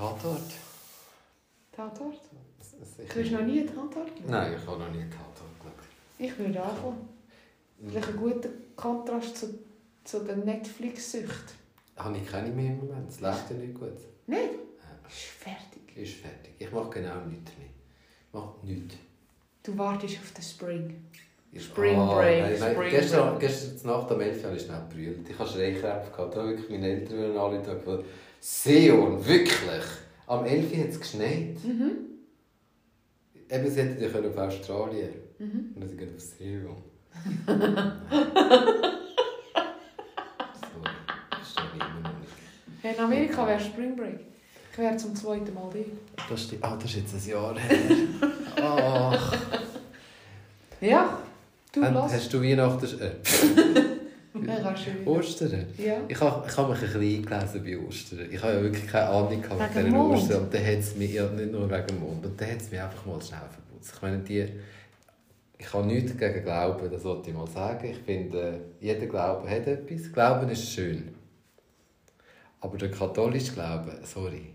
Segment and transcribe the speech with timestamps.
[0.00, 0.40] Tatort.
[1.76, 2.14] Tatort?
[2.96, 3.12] Sicher.
[3.14, 4.30] Du hast noch nie einen Tatort geschaut?
[4.30, 5.88] Nein, ich habe noch nie Tatort geschaut.
[6.18, 7.08] Ich würde anfangen.
[7.86, 9.58] Vielleicht ein guter Kontrast zu,
[10.04, 11.52] zu der Netflix-Sucht.
[11.98, 13.10] Habe ich keine mehr im Moment.
[13.10, 13.92] Es läuft ja nicht gut.
[14.26, 14.40] Nicht?
[14.40, 15.94] Ja, Ist fertig.
[15.96, 16.54] Ist fertig.
[16.58, 17.68] Ich mache genau nichts mehr.
[17.68, 18.94] Ich mache nichts.
[19.62, 21.04] Du wartest auf den Spring.
[21.58, 22.72] Spring Ah, Break, Nein, nein.
[22.74, 23.40] Spring gestern, Break.
[23.40, 25.28] gestern Nacht um 11 Uhr habe ich schnell gebrüllt.
[25.28, 26.10] Ich habe Schreikrämpfe.
[26.16, 27.62] Da wirklich meine Eltern wollen alle
[28.40, 29.84] Sion, wirklich?
[30.26, 31.64] Am 11 Uhr hat es geschneit.
[31.64, 31.90] Mhm.
[33.50, 35.72] Eben, sie hätten ja auf Australien Mhm.
[35.74, 36.76] Und dann gehen auf Sion.
[40.60, 40.90] Sorry,
[41.30, 42.98] verstehe ich immer noch nicht.
[42.98, 44.20] In Amerika wäre Spring Break.
[44.72, 45.78] Ich wäre zum zweiten Mal da.
[46.28, 46.62] Das, stimmt.
[46.62, 47.78] ah, das ist jetzt ein Jahr her.
[48.62, 49.36] Ach.
[50.82, 51.18] Ja,
[51.72, 52.12] du Und.
[52.12, 53.00] Hast du Weihnachten...
[53.00, 53.14] Äh,
[54.32, 54.74] Ja.
[55.06, 55.66] Ostern?
[55.76, 56.00] Ja.
[56.06, 58.28] Ich habe, ich habe mich ein bisschen eingelesen bei Ostern.
[58.30, 60.14] Ich habe ja wirklich keine Ahnung gehabt Wegen von Mond?
[60.14, 60.42] Ostern.
[60.42, 62.70] Und dann hat es mich, ja, nicht nur wegen dem Mond, und dann hat es
[62.70, 63.92] mich einfach mal schnell verputzt.
[63.96, 64.46] Ich meine, die...
[65.58, 67.86] Ich habe nichts gegen Glauben, das wollte ich mal sagen.
[67.90, 70.10] Ich finde, jeder Glaube hat etwas.
[70.10, 71.14] Glauben ist schön.
[72.60, 74.54] Aber der katholische Glaube, sorry.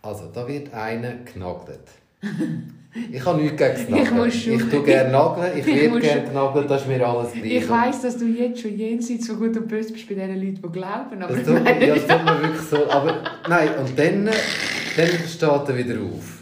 [0.00, 1.88] Also, da wird einer genagelt.
[3.10, 4.02] Ich habe nichts gegen Nageln.
[4.04, 7.06] Ich muss schon- ich tue gerne nageln, ich Ich werde gerne genagelt, das ist mir
[7.08, 7.44] alles gleich.
[7.52, 10.56] Ich weiss, dass du jetzt schon jenseits von gut und böse bist bei den Leuten,
[10.62, 11.22] die glauben.
[11.22, 12.90] Aber Das tut, ja, das tut mir wirklich so.
[12.90, 16.38] Aber nein, und dann, dann steht er wieder auf.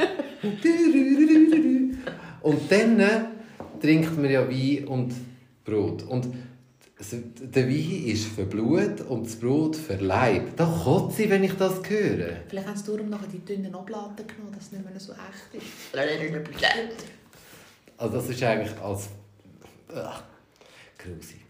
[2.43, 3.03] Und dann
[3.81, 5.13] trinkt man ja Wein und
[5.65, 6.03] Brot.
[6.09, 6.27] Und
[7.01, 10.57] der Wein ist für Blut und das Brot für Leib.
[10.57, 12.37] Da kotze ich, wenn ich das höre.
[12.49, 15.55] Vielleicht haben sie darum nachher die dünnen Oblaten genommen, dass es nicht mehr so echt
[15.55, 15.65] ist.
[17.97, 19.11] Also das ist eigentlich als...
[19.95, 20.25] Ach,
[20.97, 21.45] grusig.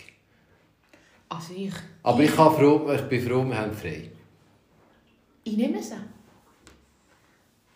[1.29, 1.73] Also ich...
[2.03, 4.11] Aber ich, kann froh, ich bin froh, wir haben frei.
[5.45, 6.09] Ich nehme es an.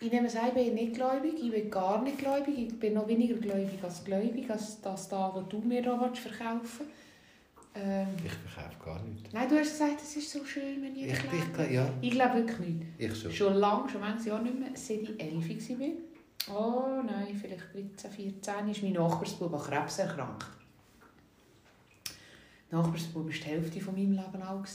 [0.01, 2.95] Ich nehme es an, ich bin nicht gläubig, ich bin gar nicht gläubig, ich bin
[2.95, 6.87] noch weniger gläubig als gläubig, als das da, was du mir da willst verkaufen
[7.75, 9.33] ähm, Ich verkaufe gar nichts.
[9.33, 11.65] Nein, du hast gesagt, es ist so schön, wenn ich, Ich, glaube.
[11.67, 12.81] ich, ja, Ich glaube wirklich nicht.
[12.97, 13.31] ich schon.
[13.31, 15.87] Schon lange, schon manches Jahr nicht mehr, seit ich 11 war.
[16.47, 20.45] Oh nein, vielleicht 13, 14 ist mein Nachbarsbub an Krebs erkrankt.
[22.71, 24.69] Der Nachbarsbub war die Hälfte von meinem Leben alt,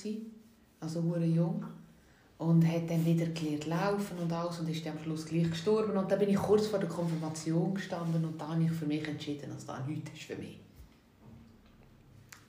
[0.81, 1.65] also hure jung.
[2.39, 5.95] Und hat dann wieder gelernt laufen und alles und ist dann am Schluss gleich gestorben.
[5.97, 9.07] Und dann bin ich kurz vor der Konfirmation gestanden und da habe ich für mich
[9.07, 10.59] entschieden, dass das nichts ist für mich.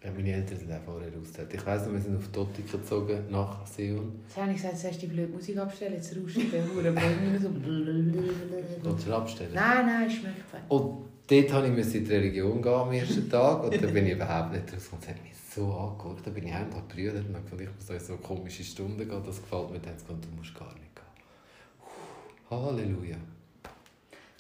[0.03, 1.50] Ja, meine Eltern sind auch vorher ausgezogen.
[1.59, 4.19] Ich weiss noch, wir sind auf Dottiken gezogen, nach Sion.
[4.28, 7.39] Jetzt habe ich gesagt, hast du die blöde Musik abstellen, jetzt rauscht der hure Bäume
[7.39, 7.50] so.
[8.84, 9.51] Willst du abstellen?
[9.53, 10.61] Nein, nein, schmeckt fein.
[10.69, 13.63] Und dort musste ich in die Religion gehen am ersten Tag.
[13.63, 14.90] Und dann bin ich überhaupt nicht raus.
[14.91, 16.25] Und hat mich so angeguckt.
[16.25, 18.17] Dann bin ich heim und habe gebrüllt und habe gesagt, ich muss da in so
[18.17, 19.22] komische Stunden gehen.
[19.23, 19.79] Das gefällt mir.
[19.79, 22.50] Dann haben du musst gar nicht gehen.
[22.50, 23.17] Halleluja.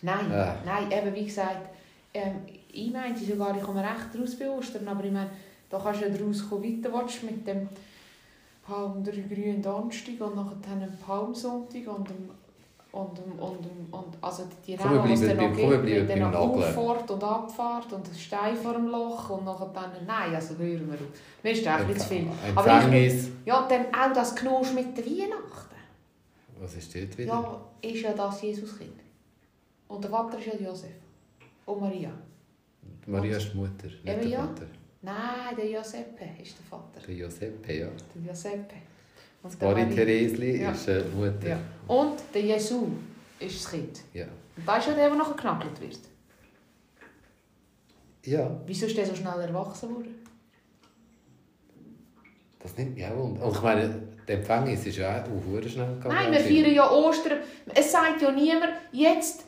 [0.01, 0.57] Nein, Ja.
[0.65, 1.69] nein, eben wie gesagt,
[2.15, 2.37] ähm,
[2.73, 5.29] ich meinte sogar, ich komme recht raus bei Ostern, aber ich meine,
[5.71, 7.69] da kannst du ja daraus kommen, weiter willst, mit dem
[8.65, 12.29] Palm der grünen Donnerstag und nachher dem Palmsonntag und dem
[12.93, 16.39] und, und, und also die Namen, was es dann noch gibt, mit der.
[16.39, 20.87] Auffahrt und Abfahrt und der Stein vor dem Loch und nachher dann, nein, also hören
[20.87, 21.07] wir auf.
[21.41, 22.27] Mir ist das nicht zu viel.
[22.53, 25.75] Aber ich, ja, dann auch das Knosch mit der Weihnachten.
[26.59, 27.27] Was ist dort wieder?
[27.27, 28.99] Ja, ist ja das Jesuskind.
[29.87, 30.91] Und der Vater ist ja Josef.
[31.65, 32.11] Und Maria.
[33.07, 34.39] Maria ist die Mutter, nicht der.
[34.39, 34.65] Vater.
[35.01, 36.99] Nein, der Giuseppe ist der Vater.
[37.07, 37.87] Der Giuseppe, ja.
[37.87, 38.75] Der Giuseppe.
[39.43, 40.71] Und Marie Theresli Ja.
[40.71, 41.47] ist äh, die Mutter.
[41.49, 41.59] Ja.
[41.87, 42.87] Und der Jesu
[43.39, 43.99] ist das Kind.
[44.13, 44.25] ja.
[44.55, 45.99] Und ist ja der, der nachher geknackelt wird.
[48.23, 50.15] Ja, Wieso ist der so schnell erwachsen worden?
[52.59, 53.43] das nimmt mich auch wunder.
[53.43, 56.15] Und ich meine, der Empfängnis ist ja auch uh, schnell gegangen.
[56.15, 57.39] Nein, wir feiern ja Ostern.
[57.73, 59.45] Es sagt ja niemand, jetzt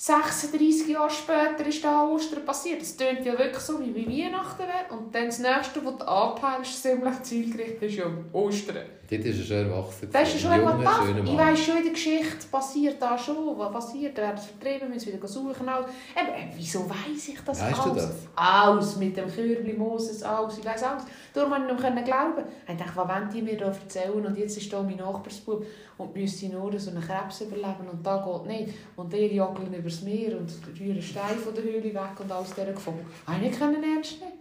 [0.00, 2.80] 36 Jahre später ist da Ostern passiert.
[2.80, 4.96] Es tönt ja wirklich so, wie Weihnachten wäre.
[4.96, 8.86] Und dann das nächste, was du anpeilst, ziemlich zielgerichtet, ist ja Ostern.
[9.10, 10.08] Dort ist er schon erwachsen.
[10.10, 13.58] Ist schon schöner Ich weiss schon in der Geschichte, passiert da schon.
[13.58, 14.18] Was passiert?
[14.18, 15.66] Da werden sie vertrieben, müssen wieder suchen.
[15.66, 15.86] Alles.
[16.14, 17.94] Eben, wieso weiss ich das Weisst du alles?
[18.08, 18.16] das?
[18.36, 20.58] Alles, mit dem Körbli, Moses, alles.
[20.58, 21.04] Ich weiss alles.
[21.32, 22.42] Darum konnte ich nicht glauben.
[22.68, 24.26] Ich dachte, was wollen die mir da erzählen?
[24.26, 25.64] Und jetzt ist da mein Nachbarsbub
[25.96, 28.74] und müsste nur so einen Krebs überleben und da geht nicht.
[28.96, 32.66] Und die joggeln übers Meer und rühren Steine von der Höhle weg und alles dieser.
[32.68, 32.98] Habe
[33.36, 34.32] ich nicht können ernst nehmen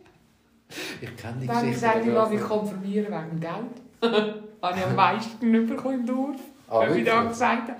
[1.02, 1.88] Ich kenne die Dann habe ich Geschichte.
[1.96, 3.40] gesagt, ich lasse mich konfirmieren wegen
[4.02, 4.44] Geld.
[4.62, 6.40] Habe ich am meisten bekommen im Dorf.
[6.70, 7.80] Ah, Weil ich da gesagt habe,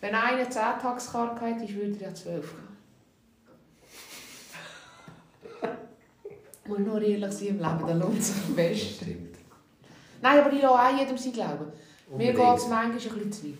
[0.00, 2.72] wenn einer 10 Tageskarte hat, ist, würde er ja 12 gehen.
[6.66, 9.28] Muss nur ehrlich sein im Leben, dann lohnt es sich am Das besten.
[10.20, 11.72] Nein, aber ich lasse auch jedem sein Glauben.
[12.16, 13.58] Mir geht es manchmal ein bisschen zu weit.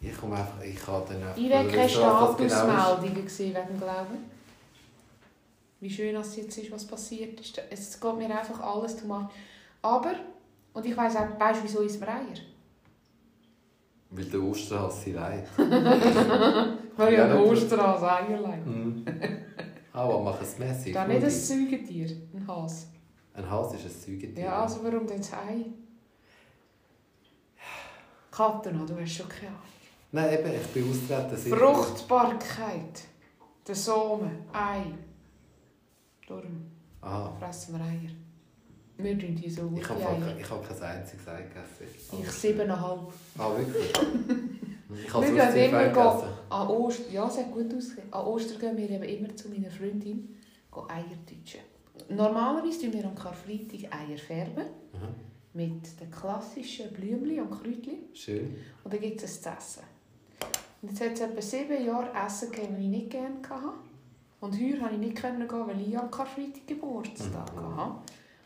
[0.00, 1.36] Ich komme einfach, ich kann dann einfach...
[1.36, 1.88] Ich will keine genau.
[1.88, 4.30] Statusmeldungen gesehen wegen dem Glauben.
[5.80, 7.60] Wie schön es jetzt ist, was passiert ist.
[7.70, 9.30] Es geht mir einfach alles zu machen.
[9.82, 10.14] Aber,
[10.72, 12.38] und ich weiss auch, weißt du, wieso ist mir Eier?
[14.10, 15.48] Weil der Osterhase sie leidet.
[16.96, 17.46] Weil Ja, nicht.
[17.52, 18.66] Osterhase Eier legt.
[18.66, 19.04] Mhm.
[19.92, 20.92] Ah, was machen es mässig?
[20.94, 22.86] Das ist nicht ein Säugetier, ein Hase.
[23.34, 24.44] Ein Hase ist ein Säugetier.
[24.44, 25.66] Ja, also warum denn das Ei?
[28.30, 29.60] Katten, du hast schon keine Ahnung.
[30.12, 31.36] Nein, eben, ich bin austreten.
[31.36, 33.02] Fruchtbarkeit.
[33.66, 34.82] Der Samen, Ei.
[36.26, 36.66] Darum
[37.00, 37.32] Aha.
[37.38, 38.10] fressen wir Eier.
[39.02, 42.20] Wir tun die so Ich gute habe ich hab kein einziges Ei gegessen.
[42.22, 43.00] Ich siebeneinhalb.
[43.38, 43.92] Ah, wirklich?
[45.06, 46.28] ich habe sonst immer gegessen.
[46.50, 48.12] An Ostern, ja, es hat gut ausgesehen.
[48.12, 50.36] An Ostern gehen wir eben immer zu meiner Freundin
[50.88, 51.60] Eier deutschen.
[52.08, 54.64] Normalerweise tun wir am Karfreitag Eier färben.
[54.92, 55.30] Mhm.
[55.52, 57.98] Mit den klassischen Blümchen und Kräutchen.
[58.14, 58.54] Schön.
[58.84, 59.82] Und dann gibt es ein zu essen.
[60.82, 63.72] Und jetzt hat es etwa sieben Jahre Essen gegeben, das ich nicht gerne hatte.
[64.40, 67.76] Und heuer konnte ich nicht gehen, weil ich am Karfreitag Geburtstag Mhm.
[67.76, 67.94] hatte.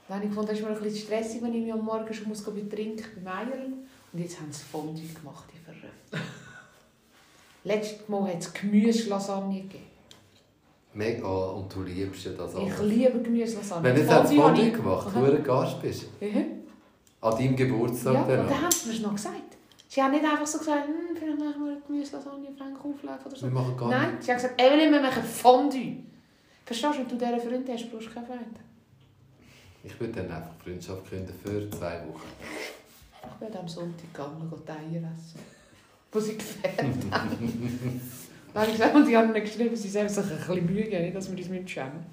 [0.07, 2.13] Dann habe ich gefunden, das ist mir ein bisschen stressig, wenn ich mich am Morgen
[2.13, 3.73] schon muss betrinken beim Eiern.
[4.13, 5.95] Und jetzt haben sie Fondue gemacht, die verrückt.
[7.65, 9.85] Letztes Mal hat es Gemüselasagne gegeben.
[10.93, 12.81] Mega, und du liebst ja das Ich alles.
[12.83, 13.83] liebe Gemüselasagne.
[13.89, 16.45] Wenn jetzt als Fondue ich- gemacht, wo du Gast bist, Mhm.
[17.21, 19.41] an deinem Geburtstag Ja, dann und dann haben sie mir es noch gesagt.
[19.89, 23.37] Sie haben nicht einfach so gesagt, hm, vielleicht machen wir eine Gemüselasagne, Frank auflegen oder
[23.37, 23.47] so.
[23.47, 25.97] Wir machen gar Nein, sie haben gesagt, Evelyn, wir machen Fondue.
[26.67, 28.61] Verstehst du, wenn du diese Freunde hast, brauchst du keine Freunde.
[29.85, 32.29] Ich würde dann einfach Freundschaft künden für zwei Wochen.
[33.23, 35.41] Ich bin am Sonntag gegangen, die Eier essen.
[36.11, 36.79] Wo sie gefärbt
[37.11, 38.01] haben.
[38.55, 41.13] Dann habe ich gesagt, und die haben geschrieben, sie sollen sich ein bisschen Mühe geben,
[41.13, 42.07] dass wir uns schämen.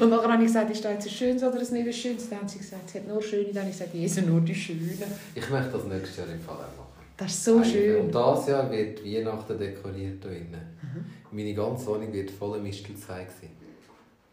[0.00, 2.28] Und nachher habe ich gesagt, ist das jetzt ein schönes oder ein nicht schönes?
[2.28, 3.52] Dann haben sie gesagt, sie hat nur schöne.
[3.52, 4.98] Dann habe ich gesagt, Jesus, nur die schönen.
[5.34, 6.86] Ich möchte das nächstes Jahr im Fall auch machen.
[7.16, 7.72] Das ist so Eigentlich.
[7.72, 8.00] schön.
[8.00, 10.76] Und dieses Jahr wird Weihnachten dekoriert hier innen.
[10.82, 11.04] Mhm.
[11.30, 13.50] Meine ganze Wohnung wird voller Mistelzweig sein.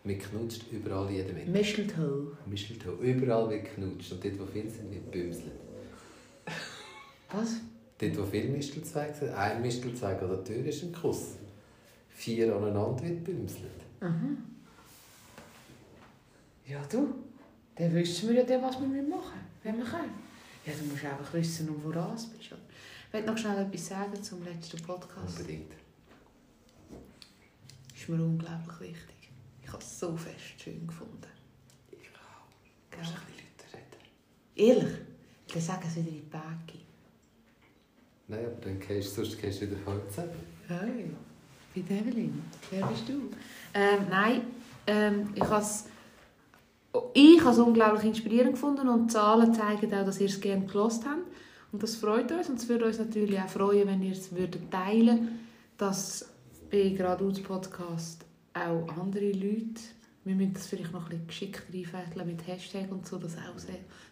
[0.06, 1.48] Man knutscht überall jeden Mensch.
[1.50, 2.38] Mistletoe.
[2.46, 2.96] Misteltoe.
[3.02, 4.12] Überall wird knutscht.
[4.12, 5.52] Und dort, wo viele sind, wird bümselt.
[7.32, 7.56] Was?
[7.98, 11.38] Dort, wo viele Mistelzweige sind, ein Mistelzweig an der Tür ist ein Kuss.
[12.10, 13.72] Vier aneinander wird bümselt.
[14.02, 14.30] Aha.
[16.68, 17.14] Ja, du.
[17.76, 19.20] Dann wissen wir ja dann, was wir machen müssen,
[19.64, 20.14] wenn wir können.
[20.66, 22.52] Ja, du musst einfach wissen, um woran du bist.
[22.52, 25.40] Ich will noch schnell etwas sagen zum letzten Podcast.
[25.40, 25.74] Unbedingt.
[27.96, 29.13] ist mir unglaublich wichtig.
[29.74, 31.26] Ich habe es so fest schön gefunden.
[31.90, 32.46] Ich auch.
[32.92, 34.84] Kannst du ein bisschen reden?
[34.84, 35.00] Ehrlich?
[35.52, 36.82] Dann sagen sie wieder in die Päckchen.
[38.28, 40.16] Nein, aber dann gehst du, sonst gehst du wieder Holz
[40.68, 41.10] Hey,
[41.74, 42.44] ich bin Evelyn.
[42.70, 43.14] Wer bist du?
[43.74, 44.42] Ähm, nein,
[44.86, 45.86] ähm, ich habe es
[47.16, 50.68] ich habe es unglaublich inspirierend gefunden und die Zahlen zeigen auch, dass ihr es gerne
[50.68, 51.26] gelost habt.
[51.72, 54.70] Und das freut uns und es würde uns natürlich auch freuen, wenn ihr es würdet
[54.70, 55.40] teilen
[55.78, 56.30] dass
[56.72, 58.24] bei geradeaus Podcast
[58.54, 59.82] auch andere Leute,
[60.26, 63.60] wir müssen das vielleicht noch ein bisschen geschickter einfädeln mit Hashtag und so, dass auch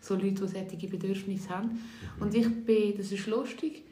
[0.01, 1.79] so Leute, die solche Bedürfnisse haben.
[2.19, 3.83] Und ich bin, das ist lustig,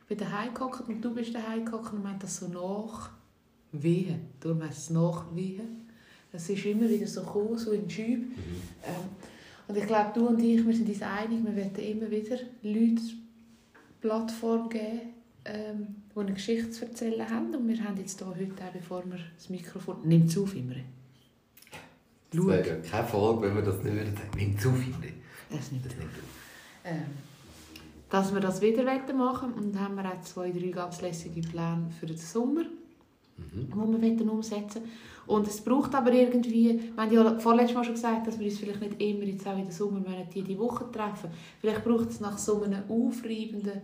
[0.00, 3.10] ich bin daheim gehockt und du bist daheim gehockt und meint das so nach
[3.72, 4.20] Wehen.
[4.40, 5.86] Darum heisst es nach Wehen.
[6.32, 8.24] Es ist immer wieder so gekommen, so in Schüb.
[8.84, 9.08] Ähm,
[9.66, 13.02] und ich glaube, du und ich, wir sind uns einig, wir werden immer wieder Leute
[14.00, 15.00] Plattform geben,
[15.48, 17.54] ähm, die eine Geschichte zu erzählen haben.
[17.54, 19.96] Und wir haben jetzt hier heute, auch, bevor wir das Mikrofon...
[20.04, 20.74] Nimmt es auf immer.
[22.30, 24.14] Das wäre ja keine Folge, wenn wir das nicht würden.
[24.36, 24.94] Nimm zu viel.
[25.50, 25.98] Es nimmt Das auf.
[25.98, 26.84] nimmt auf.
[26.84, 27.02] Ähm,
[28.10, 29.52] dass wir das wieder machen wollen.
[29.54, 32.64] Und dann haben wir auch zwei, drei ganz lässige Pläne für den Sommer,
[33.38, 33.70] Mhm.
[33.70, 34.82] die wir wollen umsetzen
[35.26, 38.58] Und es braucht aber irgendwie, wir haben ja vorletztes Mal schon gesagt, dass wir uns
[38.58, 41.30] vielleicht nicht immer jetzt auch in den Sommermonaten jede Woche treffen.
[41.60, 43.82] Vielleicht braucht es nach so einem aufreibenden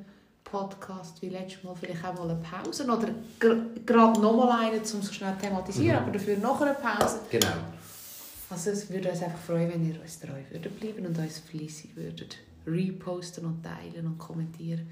[0.58, 3.08] Podcast wie letztes Mal vielleicht auch mal eine Pause oder
[3.84, 6.02] gerade nochmal einen, um so schnell zu thematisieren, Mhm.
[6.02, 7.18] aber dafür noch eine Pause.
[7.30, 7.46] Genau.
[8.50, 11.96] Also es würde uns einfach freuen, wenn ihr uns treu würdet bleiben und uns fleissig
[11.96, 14.87] würdet reposten und teilen und kommentieren,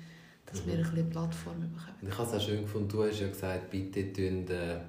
[0.47, 0.81] dass wir Mhm.
[0.85, 1.97] ein bisschen Plattform bekommen.
[2.11, 4.81] Ich habe es auch schön gefunden, du hast ja gesagt, bitte tun äh,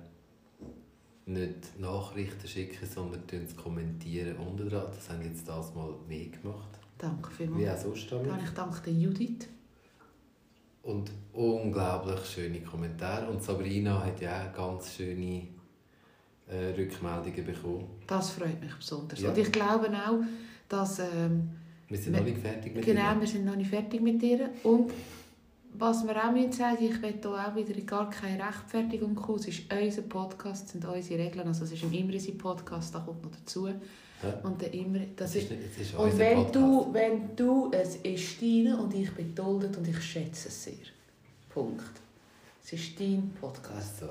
[1.26, 4.88] nicht Nachrichten schicken, sondern tun es kommentieren unten dran.
[4.94, 6.68] Das haben jetzt das mal mehr gemacht.
[6.98, 7.80] Danke Wie vielmals.
[7.82, 8.44] auch sonst Dann damit.
[8.46, 9.48] ich danke Judith.
[10.84, 13.30] Und unglaublich schöne Kommentare.
[13.30, 15.48] Und Sabrina hat ja auch ganz schöne
[16.50, 17.86] äh, Rückmeldungen bekommen.
[18.06, 19.20] Das freut mich besonders.
[19.22, 19.30] Ja.
[19.30, 20.20] Und ich glaube auch,
[20.68, 21.50] dass ähm,
[21.88, 23.20] Wir sind Wir- noch nicht fertig mit genau, ihr.
[23.22, 24.50] wir sind noch nicht fertig mit ihr.
[24.64, 24.92] Und
[25.76, 29.40] was wir auch müssen sagen ich will hier auch wieder gar keine Rechtfertigung kommen.
[29.40, 31.48] Es ist unser Podcast, es sind unsere Regeln.
[31.48, 33.70] Also es ist im Imre sein Podcast, da kommt noch dazu.
[34.24, 34.40] Ja.
[34.50, 36.56] Und Imre, das ist ist, ist Und wenn Podcast.
[36.56, 40.74] du, wenn du, es ist deine und ich bin duldet und ich schätze es sehr.
[41.50, 41.84] Punkt.
[42.64, 44.00] Es ist dein Podcast.
[44.00, 44.08] So.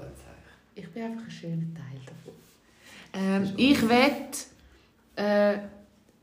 [0.74, 2.32] Ich bin einfach ein schöner Teil davon.
[3.14, 4.26] Ähm, ich werde
[5.16, 5.58] äh,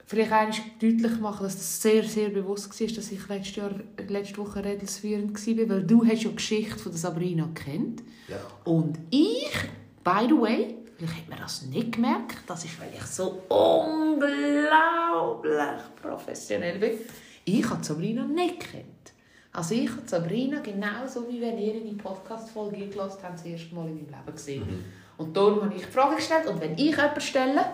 [0.06, 3.72] vielleicht einmal deutlich machen, dass das sehr, sehr bewusst war, dass ich letztes Jahr,
[4.08, 8.38] letzte Woche redelsführend war, weil du hast ja die Geschichte von der Sabrina kennt Ja.
[8.66, 9.52] und ich,
[10.04, 14.34] by the way, vielleicht hat man das nicht gemerkt, das ist, weil ich so unglaublich
[16.02, 16.92] professionell bin,
[17.46, 18.86] ich habe Sabrina nicht kennt.
[19.52, 23.74] Also ich habe Sabrina genauso wie wenn ihr in die Podcast-Folge gelassen habt, das erste
[23.74, 24.64] Mal in meinem Leben gesehen.
[24.66, 24.86] Mhm.
[25.18, 27.66] Und darum habe ich die Frage gestellt und wenn ich jemanden stelle,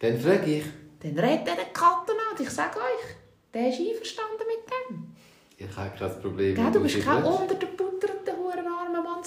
[0.00, 0.64] Dann frage ich.
[1.00, 2.36] dann redet er den Katten an.
[2.36, 3.16] Und ich sage euch,
[3.54, 5.14] der ist einverstanden mit dem.
[5.56, 6.56] Ich habe kein Problem.
[6.56, 8.35] Wenn du bist kein unter der butternden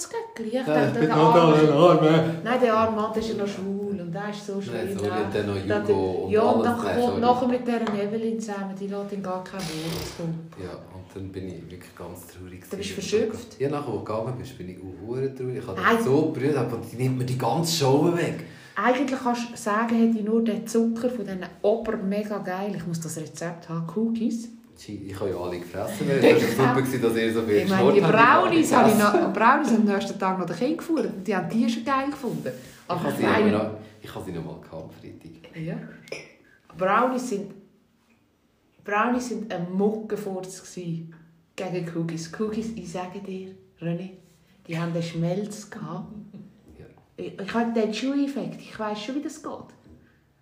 [0.00, 0.48] Mann zu Göckli.
[0.48, 2.34] Ich Ja, dachte, ich bin der da, arme- Arme.
[2.44, 4.74] Nein, der arme Mann der ist ja noch schwul und der ist so schlimm.
[4.96, 8.74] Nein, dann noch Der- Jugo und Ja, und Nein, kommt nachher mit dieser Evelyn zusammen,
[8.78, 10.28] die lässt ihn gar kein Wort.
[10.62, 12.62] Ja, und dann bin ich wirklich ganz traurig.
[12.70, 13.60] Du bist verschöpft?
[13.60, 15.58] Ja, nachher, wo du gegangen bist, bin ich auch hure traurig.
[15.58, 18.44] Ich habe so berührt, aber die nimmt mir die ganze Show weg.
[18.76, 22.86] Eigentlich kannst du sagen, hätte ich nur den Zucker von diesen Ober mega geil, ich
[22.86, 24.48] muss das Rezept haben, Cookies.
[24.88, 26.08] Ich habe ja alle gefressen.
[26.08, 28.00] Es war super, dass ihr so viel Ich meine, die.
[28.00, 31.12] Brownies habe ich noch, Brownies am nächsten Tag noch gefunden.
[31.16, 32.48] und Die haben die schon geil gefunden.
[32.48, 33.70] Ich habe sie, noch,
[34.02, 35.56] ich habe sie noch mal gehabt, Freitag.
[35.56, 35.76] ja.
[36.76, 37.52] Brownies sind,
[38.84, 42.32] Brownies sind ein Muckenfurz gegen Cookies.
[42.38, 44.10] Cookies, ich sage dir, René,
[44.66, 46.12] die haben einen Schmelz gehabt.
[46.78, 46.86] Ja.
[47.16, 49.52] Ich, ich habe den Chew-Effekt, ich weiß schon, wie das geht.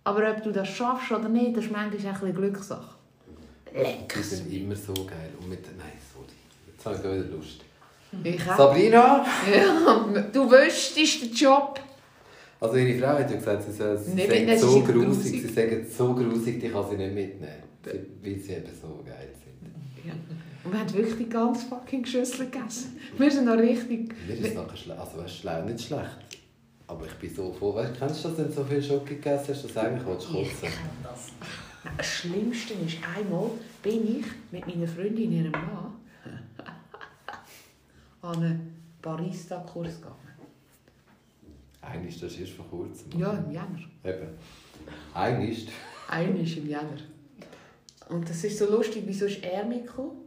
[0.03, 2.98] Aber ob du das schaffst oder nicht, das ist manchmal eine Glückssache.
[3.73, 4.23] Die Lecker.
[4.23, 5.31] sind immer so geil.
[5.39, 6.27] Und mit, nein, sorry.
[6.67, 7.61] Jetzt habe ich wieder Lust.
[8.23, 8.57] Ich auch.
[8.57, 9.25] Sabrina!
[9.53, 11.79] Ja, du wüsstest den Job.
[12.59, 16.13] Also ihre Frau hat ja gesagt, sie, soll, sie sagen so grusig, sie sagen so
[16.13, 17.63] grusig, die kann sie nicht mitnehmen.
[17.83, 20.05] Weil sie eben so geil sind.
[20.05, 20.13] Ja.
[20.63, 22.99] Und wir haben wirklich die ganze fucking Schüssel gegessen.
[23.17, 24.13] Wir sind noch richtig...
[24.27, 24.99] Mir ist nachher schlecht.
[24.99, 26.17] Also weißt, schlau, nicht schlecht.
[26.87, 27.75] Aber ich bin so froh.
[27.75, 30.27] Weißt, kennst du das, wenn du so viel Schoki gegessen hast, dass du eigentlich willst
[30.27, 31.27] Ich kotzen kenne das.
[31.97, 35.95] Das Schlimmste ist, einmal bin ich mit meiner Freundin, ihrem Mann,
[38.21, 40.15] an einen Barista-Kurs gegangen.
[41.81, 43.17] Eigentlich, das ist erst vor kurzem.
[43.17, 43.79] Ja, im Jänner.
[44.03, 44.27] Eben.
[45.13, 45.69] Eigentlich.
[46.51, 46.97] Ist im Jänner.
[48.09, 50.17] Und das ist so lustig, wieso ist er mitgekommen?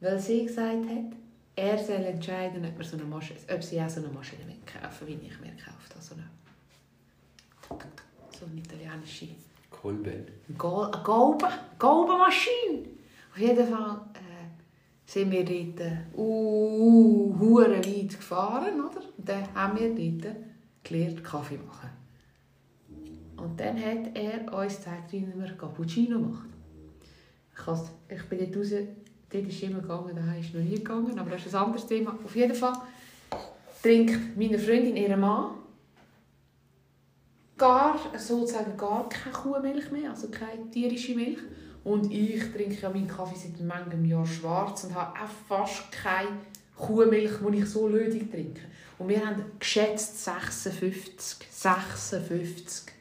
[0.00, 1.12] Weil sie gesagt hat,
[1.54, 5.12] er soll entscheiden, ob, so eine Maschine, ob sie auch so eine Maschine kaufen wie
[5.12, 6.00] ich mir gekauft habe.
[6.00, 6.30] So eine,
[8.38, 9.26] so eine italienische
[9.70, 10.26] Kolben.
[10.48, 11.48] Eine Gaube,
[11.78, 12.84] Gaubenmaschine.
[13.32, 14.40] Auf jeden Fall äh,
[15.06, 19.02] sind wir dort uh, hure weit gefahren, oder?
[19.16, 20.36] Und dann haben wir dort
[20.82, 21.90] gelernt, Kaffee machen.
[23.36, 26.48] Und dann hat er uns gezeigt, wie man Cappuccino macht.
[27.56, 28.72] Ich, ich bin dort raus,
[29.30, 32.18] dort ist immer gegangen, daheim ist noch nie gegangen, aber das ist ein anderes Thema.
[32.22, 32.74] Auf jeden Fall
[33.82, 35.52] trinkt meine Freundin ihren Mann
[37.60, 41.38] gar, sozusagen gar keine Kuhmilch mehr, also keine tierische Milch.
[41.84, 46.28] Und ich trinke ja meinen Kaffee seit manchem Jahr schwarz und habe auch fast keine
[46.76, 48.62] Kuhmilch, die ich so lödig trinke.
[48.98, 52.94] Und wir haben geschätzt 56, 56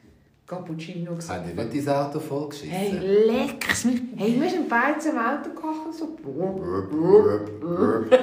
[0.46, 1.58] Cappuccino Haben gesoffen.
[1.58, 2.72] die nicht dein Auto vollgeschissen?
[2.72, 4.01] Hey, leckeres Milch.
[4.16, 6.08] Hey, wir sind beide zum Auto gekocht so.
[6.24, 8.20] Burp, burp, burp.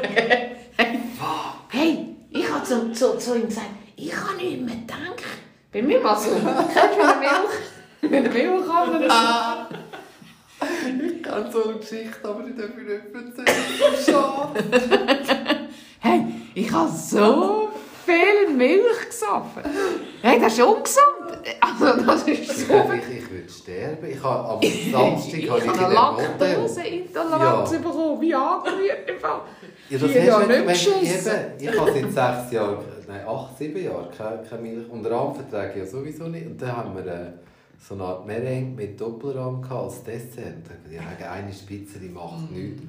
[1.69, 5.46] Hey, ich habe zu, zu, zu ihm gesagt, ich kann nicht mehr denken.
[5.77, 6.31] Bei mir mal so.
[6.31, 8.33] Kennst du der Milch?
[8.33, 9.05] Der Milch kann
[11.07, 14.05] Ich kann so eine Geschichte, aber ich darf nicht erzählen.
[14.07, 14.65] Schade.
[16.01, 17.69] Hey, ich habe so
[18.07, 19.65] viel Milch gesoffen.
[20.23, 21.05] Hey, das ist ungesund.
[21.61, 24.11] Also, das ist Ich, so ich, ich würde sterben.
[24.11, 25.95] Ich habe am Samstag Ich habe ich habe in eine.
[26.55, 27.79] Laktoseintoleranz Ja.
[27.79, 29.41] bekommen, wie angerührt im Fall.
[29.91, 31.33] Ja, das Jahre du nicht beschissen.
[31.61, 32.03] Eben, Ich habe seit
[32.45, 32.79] sechs Jahren,
[33.09, 34.89] nein, acht, sieben Jahren keine, keine Milch.
[34.91, 36.47] Und Rahmenverträge ja sowieso nicht.
[36.47, 37.33] Und dann haben wir äh,
[37.79, 40.47] so eine Art Meringue mit Doppelrahm gehabt als Dessert.
[40.57, 42.83] Und dann ja, eine Spitze, die macht nichts.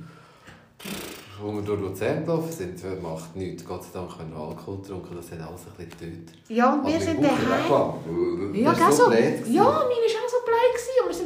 [1.41, 3.65] Wo wir durch Luzern gelaufen sind, macht nichts.
[3.65, 6.35] Gott sei Dank haben wir Alkohol getrunken, das hat alles ein bisschen getötet.
[6.49, 8.53] Ja, und wir Also sind daheim.
[8.53, 9.05] Ja, Das gell, war so.
[9.09, 9.53] gewesen.
[9.53, 10.73] Ja, meine war auch so blöd.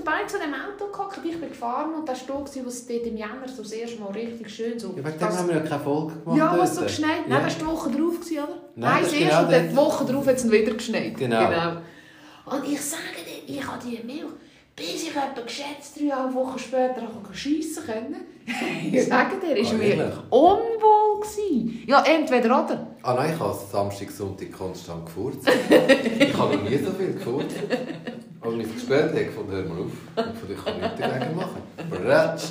[0.01, 1.19] Und sind beide zu dem Auto gehockt.
[1.23, 4.11] Ich bin gefahren und das war wo es dort im Jänner so das erste Mal
[4.11, 4.93] richtig schön so...
[4.97, 6.37] Ja, wegen dem haben wir ja keine Folge gemacht.
[6.37, 7.27] ja, was so geschneit.
[7.27, 7.35] Ja.
[7.35, 8.47] Nein, das war die Woche drauf, oder?
[8.75, 9.75] Nein, Nein, das das ist erste genau und die.
[9.75, 11.17] Woche drauf hat es wieder geschneit.
[11.17, 11.71] Genau.
[12.45, 14.31] Und ich sage dir, ich habe diese Milch,
[14.75, 17.03] bis ich etwa geschätzt dreieinhalb Wochen später
[17.33, 18.15] schiessen können.
[18.91, 21.83] ich sage dir, ist Ah, mir unwohl gewesen.
[21.85, 22.87] Ja, entweder oder.
[23.03, 25.47] Ah nein, ich habe Samstag, Sonntag konstant gefurzt.
[26.19, 27.55] ich habe noch nie so viel gefurzt.
[28.41, 29.91] Aber mein Gespräch hat gefunden, hör mal auf.
[30.27, 31.61] Und von ich kann nichts dagegen machen.
[31.89, 32.43] Bratsch.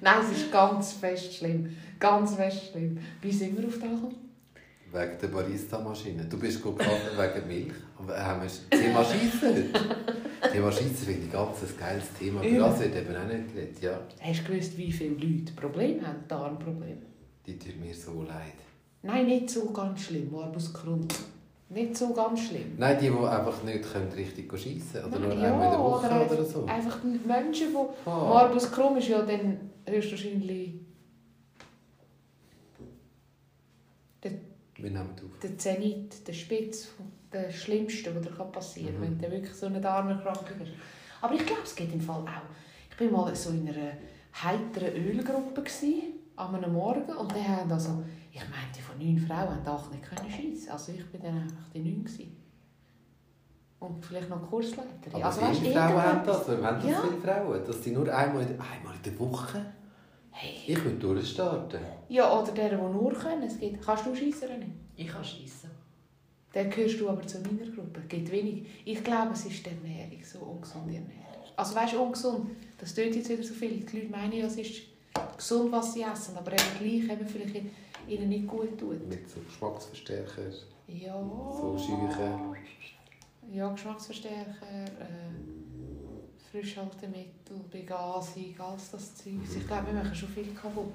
[0.00, 1.76] Nein, es ist ganz fest schlimm.
[2.00, 2.98] Ganz fest schlimm.
[3.20, 4.16] Wie sind wir auf das gekommen?
[4.92, 6.24] Wegen der Barista-Maschine.
[6.24, 7.72] Du bist gut wegen Milch.
[7.98, 9.72] Aber haben wir Thema Schiessen
[10.52, 12.40] Thema Schiessen finde ich ganz ein geiles Thema.
[12.40, 12.68] Aber Ja.
[12.68, 13.80] das wird eben auch nicht geredet.
[13.80, 16.24] Ja, Hast du gewusst, wie viele Leute Probleme haben?
[16.28, 17.02] Darmprobleme?
[17.46, 18.54] die tut mir so leid.
[19.02, 20.30] Nein, nicht so ganz schlimm.
[20.30, 21.06] Morbus Crohn.
[21.72, 22.74] Nicht so ganz schlimm.
[22.76, 25.14] Nein, die, die einfach nicht können richtig schiessen können.
[25.14, 26.64] Oder nur ja, einmal in der Woche oder oder, so.
[26.66, 28.08] Einfach Menschen, die...
[28.10, 28.24] Ah.
[28.28, 30.74] Morbus Crohn ist ja dann höchstwahrscheinlich
[34.76, 35.38] Wir nehmen auf.
[35.40, 36.88] der Zenit, der Spitz,
[37.32, 39.20] der Schlimmste, was dir passieren kann, Mhm.
[39.20, 40.72] wenn du wirklich so eine Darmerkrankung hast.
[41.20, 42.50] Aber ich glaube, es geht im Fall auch.
[42.90, 43.92] Ich war mal so in einer
[44.42, 46.02] heiteren Ölgruppe gewesen,
[46.36, 48.02] an einem Morgen und die haben also,
[48.32, 50.70] ich meinte, von neun Frauen haben acht nicht können schiessen.
[50.70, 52.36] Also ich bin dann einfach die neun gewesen.
[53.78, 55.14] Und vielleicht noch Kursleiterin.
[55.14, 56.48] Aber also, viele weisst, Frauen haben das.
[56.48, 57.00] Warum haben das Ja.
[57.02, 57.64] viele Frauen?
[57.66, 59.72] Dass sie nur einmal in, einmal in der Woche...
[60.34, 60.62] Hey.
[60.66, 61.80] Ich will durchstarten.
[62.08, 63.42] Ja, oder der, der nur können.
[63.42, 64.72] Es gibt, kannst du schiessen oder nicht?
[64.96, 65.70] Ich kann schiessen.
[66.54, 68.00] Dann gehörst du aber zu meiner Gruppe.
[68.00, 68.66] Es gibt wenig.
[68.86, 71.22] Ich glaube, es ist die Ernährung, so ungesunde Ernährung.
[71.54, 73.84] Also weißt du, ungesund, das tut jetzt wieder so viel.
[73.84, 74.82] Die Leute meinen ja, es ist
[75.36, 77.66] gesund, was sie essen, aber eben gleich eben vielleicht
[78.08, 79.06] ihnen nicht gut tut.
[79.08, 80.42] Mit so Geschmacksverstärker,
[80.88, 81.14] Ja.
[81.22, 82.56] so Scheuchen.
[83.52, 84.90] Ja, Geschmacksverstärker, äh,
[86.50, 89.32] Frischhaltemittel, Begasung, alles das Zeug.
[89.56, 90.92] Ich glaube, wir machen schon viel kaputt.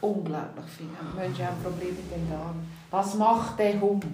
[0.00, 0.86] Unglaublich viel.
[0.86, 2.56] Die Menschen haben Probleme mit dem Darm.
[2.90, 4.04] Was macht der Hund?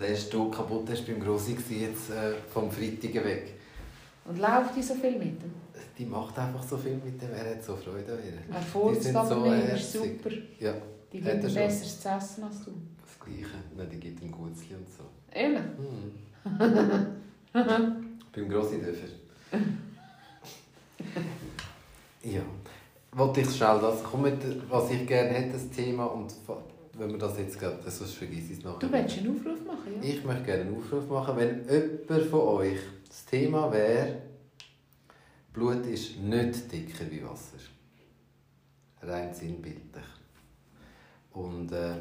[0.00, 3.54] Der ist du kaputt, der war beim Grossi jetzt äh, vom Freitag weg.
[4.24, 5.52] Und läuft die so viel mit ihm?
[5.96, 8.54] Die macht einfach so viel mit dem, er hat so Freude an ihr.
[8.54, 9.44] Er furzt sind aber so
[9.74, 10.30] ist super.
[10.58, 10.74] Ja,
[11.16, 11.54] Die finden schon.
[11.54, 12.72] besseres zu essen als du.
[13.02, 13.56] das Gleiche.
[13.76, 15.04] Nein, die gibt ihm Gutzli und so.
[15.32, 15.60] Ehrlich?
[15.78, 16.12] Hm.
[18.32, 19.08] beim Grossi dürfen.
[22.22, 22.42] ja.
[23.12, 26.34] Wollte ich schnell das, komm mit, was ich gerne hätte, das Thema, und
[26.92, 28.78] wenn wir das jetzt gerade, sonst vergiss ich es nachher.
[28.78, 30.08] Du willst einen Aufruf machen, ja?
[30.08, 34.20] Ich möchte gerne einen Aufruf machen, wenn jemand von euch das Thema wäre,
[35.54, 37.56] Blut ist nicht dicker wie Wasser.
[39.00, 40.04] Rein sinnbildlich.
[41.36, 41.96] Und äh,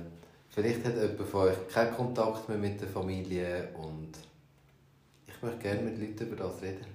[0.50, 4.12] vielleicht hat jemand von euch keinen Kontakt mehr mit der Familie und
[5.28, 6.86] ich möchte gerne mit Leuten über das reden.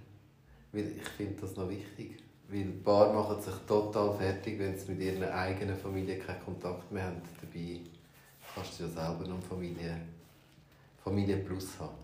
[0.73, 2.17] Weil ich finde das noch wichtig.
[2.49, 6.91] Weil ein paar machen sich total fertig, wenn sie mit ihrer eigenen Familie keinen Kontakt
[6.91, 7.21] mehr haben.
[7.43, 7.81] Dabei
[8.55, 10.01] kannst du ja selber noch Familie,
[11.05, 11.95] Familie Plus haben.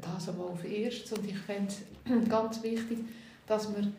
[0.00, 1.12] Das einmal auf erstes.
[1.12, 1.72] Und ich fände
[2.04, 2.98] es ganz wichtig,
[3.48, 3.90] dass wir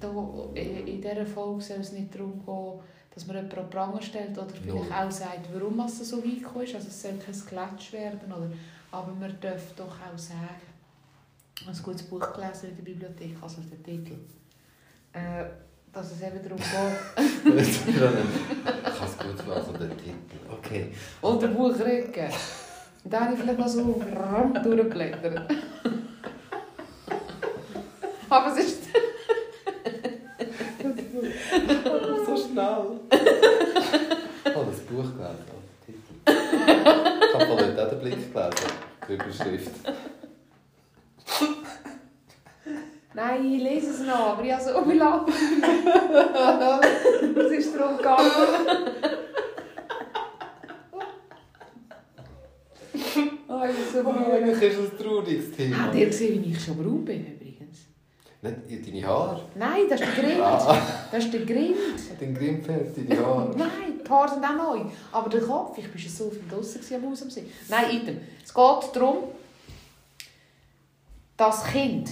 [0.00, 0.10] da
[0.54, 2.80] in in dieser Folge nicht darum gehen,
[3.14, 4.92] dass man jemanden an den Pranger stellt oder vielleicht Null.
[4.92, 6.74] auch sagt, warum es so weit gekommen ist.
[6.74, 8.32] Also es soll kein Skletsch werden.
[8.32, 8.50] Oder,
[8.90, 10.60] aber man darf doch auch sagen,
[11.66, 14.14] ein gutes Buch gelesen in der Bibliothek, also der Titel,
[15.12, 15.44] äh,
[15.92, 20.38] dass es eben darum geht, ich kann es gut lesen, den Titel.
[20.50, 20.92] Okay.
[21.22, 22.28] und der Buchrücken.
[23.04, 25.48] Und da habe ich vielleicht noch so ram durchgeblättert.
[28.28, 28.63] Aber es
[32.54, 33.00] schnell.
[34.44, 36.14] Ich habe das Buch gelesen, den Titel.
[36.26, 38.68] Ich habe von dort auch den Blick gelesen,
[39.08, 39.74] die Überschrift.
[43.14, 45.28] Nein, ich lese es noch, aber ich habe so viel ab.
[47.36, 48.30] Es ist darum gegangen.
[53.48, 54.32] Oh, ich bin so müde.
[54.32, 55.84] Eigentlich ist es ein trauriges Thema.
[55.84, 57.43] Habt ihr gesehen, wie ich schon braun bin?
[58.44, 59.42] Nicht deine Haare.
[59.54, 60.40] Nein, das ist der Grind.
[60.40, 61.76] Ah, Das ist der Grind.
[62.20, 63.50] den Grimmfeld, deine Haare.
[63.56, 64.84] Nein, die Haare sind auch neu.
[65.12, 67.44] Aber der Kopf, ich war so viel draussen gewesen am Haus am See.
[67.68, 68.20] Nein, item.
[68.44, 69.16] Es geht darum,
[71.36, 72.10] das Kind.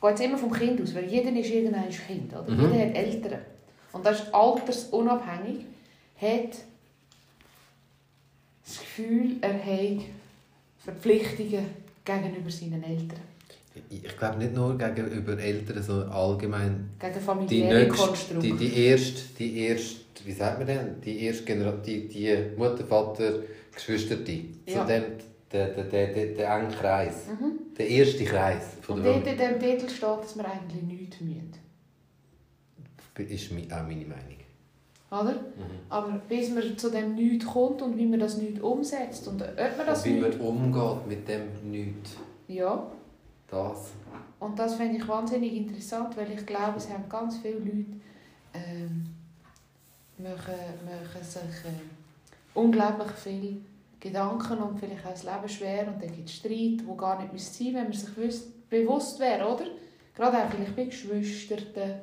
[0.00, 2.32] Geht immer vom Kind aus, weil jeder ist irgendein Kind.
[2.32, 2.50] Oder?
[2.50, 2.72] Mhm.
[2.72, 3.40] Jeder hat Eltern.
[3.92, 5.66] Und das ist altersunabhängig.
[6.20, 6.50] Hat
[8.64, 10.04] das Gefühl, er hat
[10.78, 11.66] Verpflichtungen
[12.04, 13.33] gegenüber seinen Eltern.
[13.90, 18.46] Ich glaube nicht nur gegenüber Eltern, sondern allgemein Gegen die familiäre nächste, Konstrukte.
[18.46, 22.84] die, die erste, die erste, wie sagt man denn, die erste Generation, die, die Mutter,
[22.84, 23.40] Vater,
[23.74, 24.54] Geschwister, die.
[24.66, 24.82] Ja.
[24.82, 25.02] So dem,
[25.52, 27.14] der, der, der, der, der enge Kreis.
[27.76, 31.52] Der erste Kreis von Und dort in diesem Titel steht, dass wir eigentlich nichts müssen.
[33.14, 33.34] Familie.
[33.34, 34.44] Ist auch meine Meinung.
[35.10, 35.32] Oder?
[35.32, 35.78] Mhm.
[35.88, 39.56] Aber bis man zu dem Nichts kommt und wie man das Nichts umsetzt und ob
[39.56, 42.16] man das Und wie man umgeht mit dem Nichts.
[42.48, 42.90] Ja,
[43.50, 43.92] Das.
[44.40, 47.86] und das finde ich wahnsinnig interessant, weil ich glaube, es haben ganz viele Leute
[48.54, 49.04] ähm,
[50.18, 50.54] machen,
[50.84, 53.60] machen sich äh, unglaublich viel
[54.00, 57.32] Gedanken und vielleicht auch das Leben schwer und dann gibt es Streit, wo gar nicht
[57.32, 59.66] müsste sein wenn man sich wüs- bewusst wäre, oder?
[60.14, 62.00] Gerade auch vielleicht bei Geschwistern,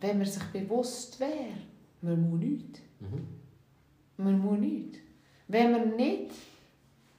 [0.00, 1.54] wenn man sich bewusst wäre,
[2.02, 2.80] man muss nichts.
[3.00, 3.26] Mhm.
[4.16, 4.98] Man muss nichts.
[5.48, 6.32] Wenn man nicht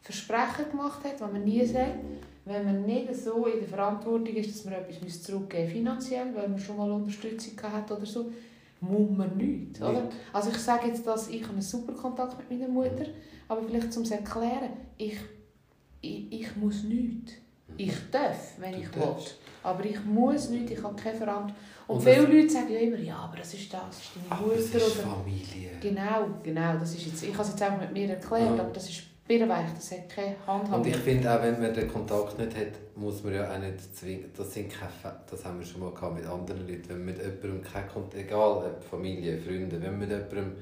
[0.01, 1.99] Versprechen gemacht hat, was man nie sagt,
[2.45, 6.59] wenn man nicht so in der Verantwortung ist, dass man etwas zurückgeben finanziell, weil man
[6.59, 8.31] schon mal Unterstützung hat oder so,
[8.81, 9.81] muss man nichts.
[9.81, 10.03] Oder?
[10.03, 10.15] Nicht.
[10.31, 13.05] Also ich sage jetzt, dass ich einen super Kontakt mit meiner Mutter
[13.47, 15.17] aber vielleicht um es zu erklären, ich,
[16.01, 17.33] ich, ich muss nichts.
[17.77, 19.01] Ich darf, wenn Du ich will.
[19.03, 19.35] darfst.
[19.63, 21.55] Aber ich muss nichts, ich habe keine Verantwortung.
[21.87, 24.11] Und, Und viele das- Leute sagen ja immer, ja, aber das ist das, das ist
[24.29, 24.55] deine Mutter.
[24.57, 25.69] ist oder Familie.
[25.81, 26.73] Genau, genau.
[26.79, 28.63] Das ist jetzt, ich habe es jetzt einfach mit mir erklärt, Ja.
[28.63, 30.81] aber das ist birrenweich, das hat keine Handhabung.
[30.81, 33.95] Und ich finde auch, wenn man den Kontakt nicht hat, muss man ja auch nicht
[33.95, 34.31] zwingen.
[34.35, 36.89] Das, sind keine, das haben wir schon mal gehabt mit anderen Leuten.
[36.89, 40.55] Wenn man mit jemandem keinen Kontakt, egal ob Familie, Freunde, wenn man mit jemandem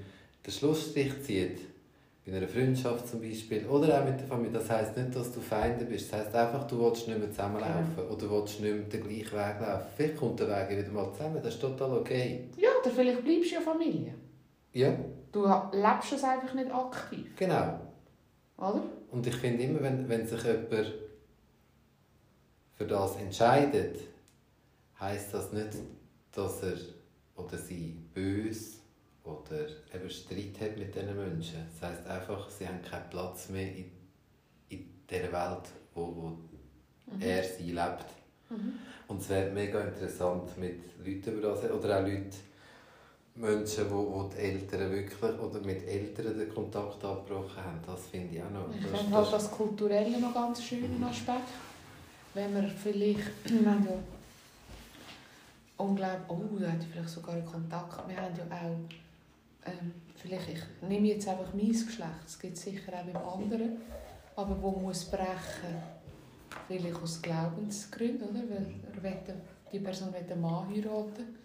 [0.46, 1.60] den Schlussstrich zieht,
[2.26, 5.42] in einer Freundschaft zum Beispiel, oder auch mit der Familie, das heisst nicht, dass du
[5.42, 6.12] Feinde bist.
[6.14, 9.60] Das heisst einfach, du willst nicht mehr zusammenlaufen oder willst nicht mehr den gleichen Weg
[9.60, 9.88] laufen.
[9.98, 12.46] Vielleicht kommt der Weg wieder mal zusammen, das ist total okay.
[12.56, 14.14] ja, oder vielleicht bleibst du ja Familie.
[14.72, 14.96] Ja,
[15.34, 17.80] Du lebst es einfach nicht aktiv, genau.
[18.70, 18.84] Oder?
[19.12, 20.94] Und ich finde immer, wenn, wenn sich jemand
[22.76, 24.00] für das entscheidet,
[25.00, 25.70] heißt das nicht,
[26.32, 26.78] dass er
[27.36, 28.78] oder sie böse
[29.24, 31.66] oder eben Streit hat mit diesen Menschen.
[31.80, 33.92] Das heißt einfach, sie haben keinen Platz mehr in,
[34.70, 36.38] in dieser Welt, wo, wo
[37.20, 38.06] er sie lebt.
[38.50, 38.74] Mhm.
[39.08, 42.38] Und es wäre mega interessant mit Leuten über das, oder auch Leute,
[43.36, 47.80] Menschen, wo, wo die Eltern wirklich, oder mit Eltern den Kontakt abgebrochen haben.
[47.86, 48.68] Das finde ich auch noch.
[48.76, 51.50] Ich finde halt das Kulturelle noch ganz schönen Aspekt.
[52.34, 53.98] Wenn man vielleicht, wir haben ja
[55.78, 58.08] unglaublich, oh, da hätte ich vielleicht sogar einen Kontakt.
[58.08, 62.94] Wir haben ja auch, ähm, vielleicht, ich nehme jetzt einfach mein Geschlecht, es gibt sicher
[62.94, 63.78] auch beim anderen,
[64.36, 65.82] aber wo muss brechen,
[66.68, 68.42] vielleicht aus Glaubensgründen, oder?
[68.48, 69.36] Weil er will,
[69.72, 71.43] die Person will einen Mann heiraten,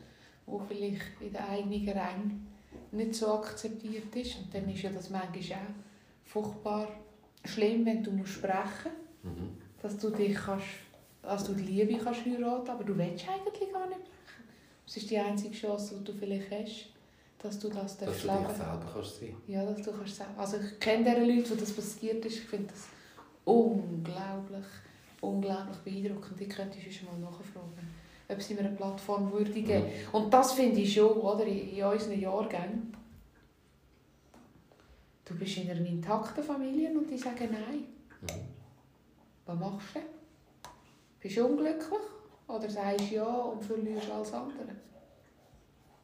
[0.50, 2.46] der vielleicht in den eigenen Rängen
[2.92, 4.36] nicht so akzeptiert ist.
[4.38, 6.88] Und dann ist ja das manchmal auch furchtbar
[7.44, 9.50] schlimm, wenn du musst sprechen Mhm.
[9.82, 10.64] dass du dich kannst,
[11.22, 14.48] dass du die Liebe kannst heiraten, aber du willst eigentlich gar nicht brechen.
[14.86, 16.86] Das ist die einzige Chance, die du vielleicht hast,
[17.40, 18.46] dass du das Dass du dich leben.
[18.56, 20.34] selber kannst sein Ja, dass du kannst sagen.
[20.36, 22.36] Also ich kenne diese Leute, wo das passiert ist.
[22.38, 22.86] Ich finde das
[23.44, 24.66] unglaublich,
[25.20, 26.40] unglaublich beeindruckend.
[26.40, 27.72] Ich könnte schon mal nachfragen,
[28.28, 29.84] ob sie mir eine Plattform würde geben.
[29.84, 30.14] Mhm.
[30.14, 32.96] Und das finde ich schon, oder, in in unseren Jahrgängen.
[35.24, 37.84] Du bist in einer intakten Familie und die sagen Nein.
[38.20, 38.48] Mhm.
[39.46, 40.00] Was machst du?
[41.20, 42.00] Bist du unglücklich?
[42.46, 44.76] Oder sagst du ja und verlierst alles andere?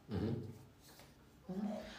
[0.07, 0.43] Mhm.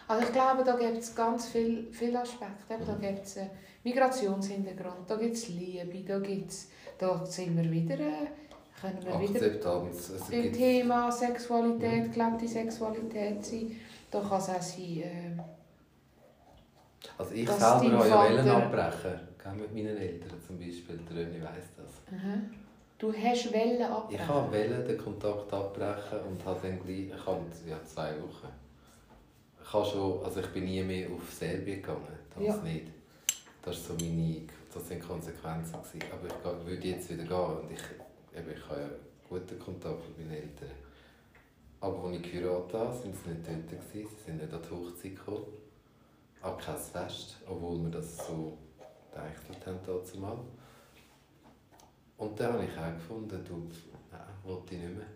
[0.08, 2.78] Also ich glaube, da gibt es ganz viele viel Aspekte.
[2.86, 3.50] Da gibt es einen
[3.82, 8.26] Migrationshintergrund, da gibt es Liebe, da, gibt's, da sind wir wieder, äh,
[8.80, 9.58] können wir wieder
[10.30, 13.76] beim Thema Sexualität, gelebte Sexualität sein.
[14.10, 15.42] Da kann es auch sein, äh,
[17.18, 18.44] also ich selber habe ja Wellen.
[19.42, 20.98] Gell, Mit meinen Eltern zum Beispiel.
[21.08, 22.18] Der René weiss das.
[22.18, 22.38] aha.
[22.98, 24.28] du hast Wellen Ich abbrechen.
[24.28, 27.06] habe Wellen den Kontakt abbrechen und habe dann gleich...
[27.16, 28.48] Ich habe ja, zwei Wochen.
[29.62, 32.00] Ich, habe schon, also ich bin nie mehr auf Serbien gegangen.
[32.34, 32.56] Das Ja.
[32.62, 32.86] nicht.
[33.62, 35.72] Das, ist so meine, das sind Konsequenzen.
[35.72, 36.12] Gewesen.
[36.12, 37.62] Aber ich würde jetzt wieder gehen.
[37.62, 37.82] Und ich,
[38.36, 38.88] eben, ich habe ja
[39.28, 40.70] guten Kontakt mit meinen Eltern.
[41.80, 43.82] Aber als ich geheiratet habe, sind sie nicht dort.
[43.92, 45.46] Sie sind nicht an die Hochzeit gekommen.
[46.42, 48.56] An kein Fest, obwohl wir das so
[49.10, 50.38] gedacht haben dazu mal.
[52.18, 53.68] Und dann habe ich auch gefunden, du,
[54.10, 55.06] nein, wollte ich nicht mehr.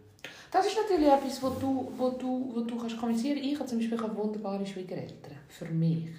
[0.50, 3.52] Das ist natürlich etwas, wo du, wo du, wo du kannst kommunizieren kannst.
[3.52, 5.37] Ich habe zum Beispiel wunderbare Schwiegereltern.
[5.48, 6.11] Für mich.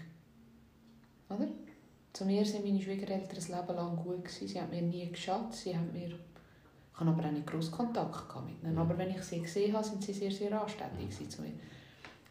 [1.30, 1.48] Oder?
[2.14, 4.24] Zu mir sind meine Schwiegereltern ein Leben lang gut.
[4.24, 4.48] Gewesen.
[4.48, 5.54] Sie haben mir nie geschadet.
[5.54, 6.18] Sie haben mir...
[7.02, 8.78] Ich habe aber auch nicht grossen Kontakt mit ihnen.
[8.78, 11.54] Aber wenn ich sie gesehen habe, sind sie sehr, sehr anständig zu mir.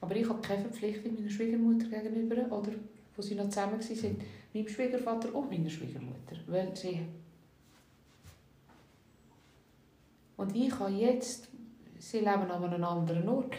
[0.01, 2.37] Aber ich habe keine Verpflichtung meiner Schwiegermutter gegenüber.
[2.57, 2.71] Oder
[3.17, 4.17] wo sie noch zusammen waren,
[4.55, 6.37] meinem Schwiegervater und meiner Schwiegermutter.
[6.47, 7.01] Weil sie...
[10.37, 11.49] Und ich habe jetzt...
[11.99, 13.55] Sie leben an einem anderen Ort.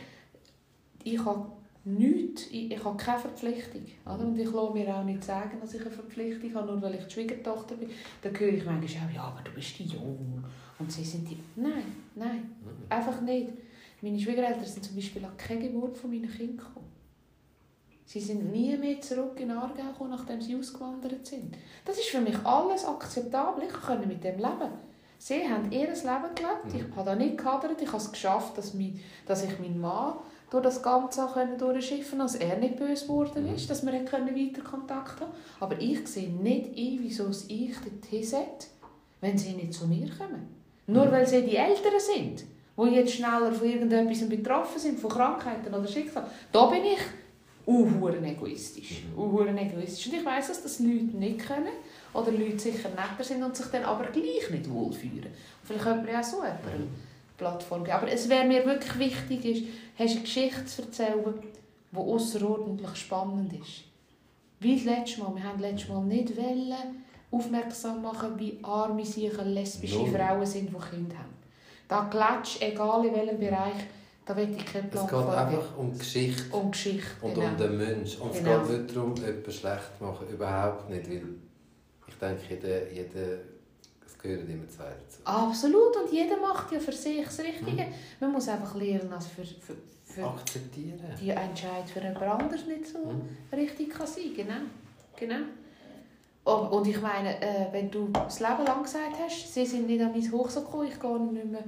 [1.03, 1.51] Ich habe
[1.83, 3.85] nichts, ich, ich habe keine Verpflichtung.
[4.05, 4.19] Oder?
[4.19, 7.05] Und ich lasse mir auch nicht sagen, dass ich eine Verpflichtung habe, nur weil ich
[7.05, 7.89] die Schwiegertochter bin.
[8.21, 10.43] Dann höre ich manchmal auch, ja, aber du bist die jung.
[10.77, 11.37] Und sie sind die...
[11.55, 11.83] Nein,
[12.15, 12.51] nein,
[12.89, 13.51] einfach nicht.
[14.01, 16.91] Meine Schwiegereltern sind zum Beispiel an keine Geburt von meinen Kindern gekommen.
[18.05, 21.55] Sie sind nie mehr zurück in Aargau gekommen, nachdem sie ausgewandert sind.
[21.85, 23.63] Das ist für mich alles akzeptabel.
[23.63, 24.71] Ich kann mit dem leben.
[25.17, 26.73] Sie haben ihr Leben gelebt.
[26.73, 27.81] Ich habe da nicht gehadert.
[27.81, 30.15] Ich habe es geschafft, dass, mein, dass ich meinen Mann
[30.51, 34.61] durch das Ganze auch durchschiffen dass er nicht böse geworden ist, dass wir können weiter
[34.61, 38.67] Kontakt haben Aber ich sehe nicht ein, wieso es ich dorthin sollte,
[39.21, 40.47] wenn sie nicht zu mir kommen.
[40.87, 41.11] Nur Mhm.
[41.11, 42.43] weil sie die Älteren sind.
[42.77, 46.25] die jetzt schneller von irgendetwas betroffen sind, von Krankheiten oder Schicksal.
[46.51, 46.99] Da bin ich
[47.65, 49.03] unhuren egoistisch.
[49.15, 49.21] Mhm.
[49.21, 50.07] Unhuren egoistisch.
[50.07, 51.73] Und ich weiss, dass das Leute nicht können
[52.13, 55.27] oder Leute sicher netter sind und sich dann aber gleich nicht wohlfühlen.
[55.63, 56.87] Vielleicht könnte man ja auch so jemandem eine
[57.41, 57.97] Plattform geben.
[57.97, 59.63] Aber es wäre mir wirklich wichtig, ist,
[59.97, 61.33] hast eine Geschichte zu erzählen,
[61.91, 63.83] die außerordentlich spannend ist.
[64.59, 65.35] Wie das letzte Mal.
[65.35, 66.73] Wir haben letztes Mal nicht wollen,
[67.31, 70.09] aufmerksam machen, wie arme, sicher lesbische Null.
[70.11, 71.33] Frauen sind, die Kinder haben.
[71.87, 73.81] Da glätsch, egal in welchem Bereich,
[74.25, 77.07] da will ich keine Es geht Plattform einfach um Geschichte um Geschichte.
[77.21, 77.47] und genau.
[77.47, 78.21] um den Menschen.
[78.21, 78.61] Und Genau.
[78.61, 80.27] es geht nicht darum, jemanden schlecht zu machen.
[80.29, 81.09] Überhaupt nicht.
[81.09, 81.21] Weil
[82.07, 83.37] ich denke, jeder, jeder
[84.21, 85.19] gehören immer zwei dazu.
[85.25, 87.83] Absolut, und jeder macht ja für sich das Richtige.
[87.83, 87.93] Mhm.
[88.19, 90.99] Man muss einfach lernen, dass für, für, für Akzeptieren.
[91.19, 93.21] die Entscheid für jemand anderes nicht so Mhm.
[93.53, 94.53] richtig kann sein genau.
[95.15, 95.45] genau.
[96.43, 100.01] Und, und ich meine, äh, wenn du das Leben lang gesagt hast, sie sind nicht
[100.01, 101.63] an mein Hochsee gekommen, ich gehe nicht mehr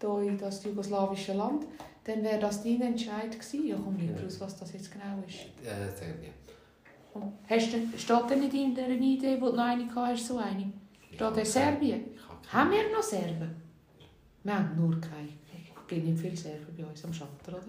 [0.00, 1.64] hier in das jugoslawische Land,
[2.04, 3.66] dann wäre das dein Entscheid gewesen.
[3.66, 4.22] Ich komme nicht Ja.
[4.24, 5.36] raus, was das jetzt genau ist.
[5.64, 6.32] Äh, Serbien.
[7.14, 10.38] Und Hast du, steht denn nicht in deiner Idee, wo du noch eine hast, so
[10.38, 10.72] eine?
[11.20, 12.04] Habe in Serbien?
[12.52, 13.54] Haben wir noch Serben?
[14.44, 15.28] Wir haben nur keine.
[15.28, 17.62] Es gibt nicht viele Serben bei uns am Schatter, oder?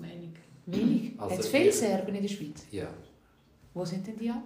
[0.00, 0.30] Wenig.
[0.66, 1.12] Wenig.
[1.18, 2.66] Also Hat es viele Serben in der Schweiz?
[2.70, 2.86] Ja,
[3.74, 4.42] Wo sind denn die alle?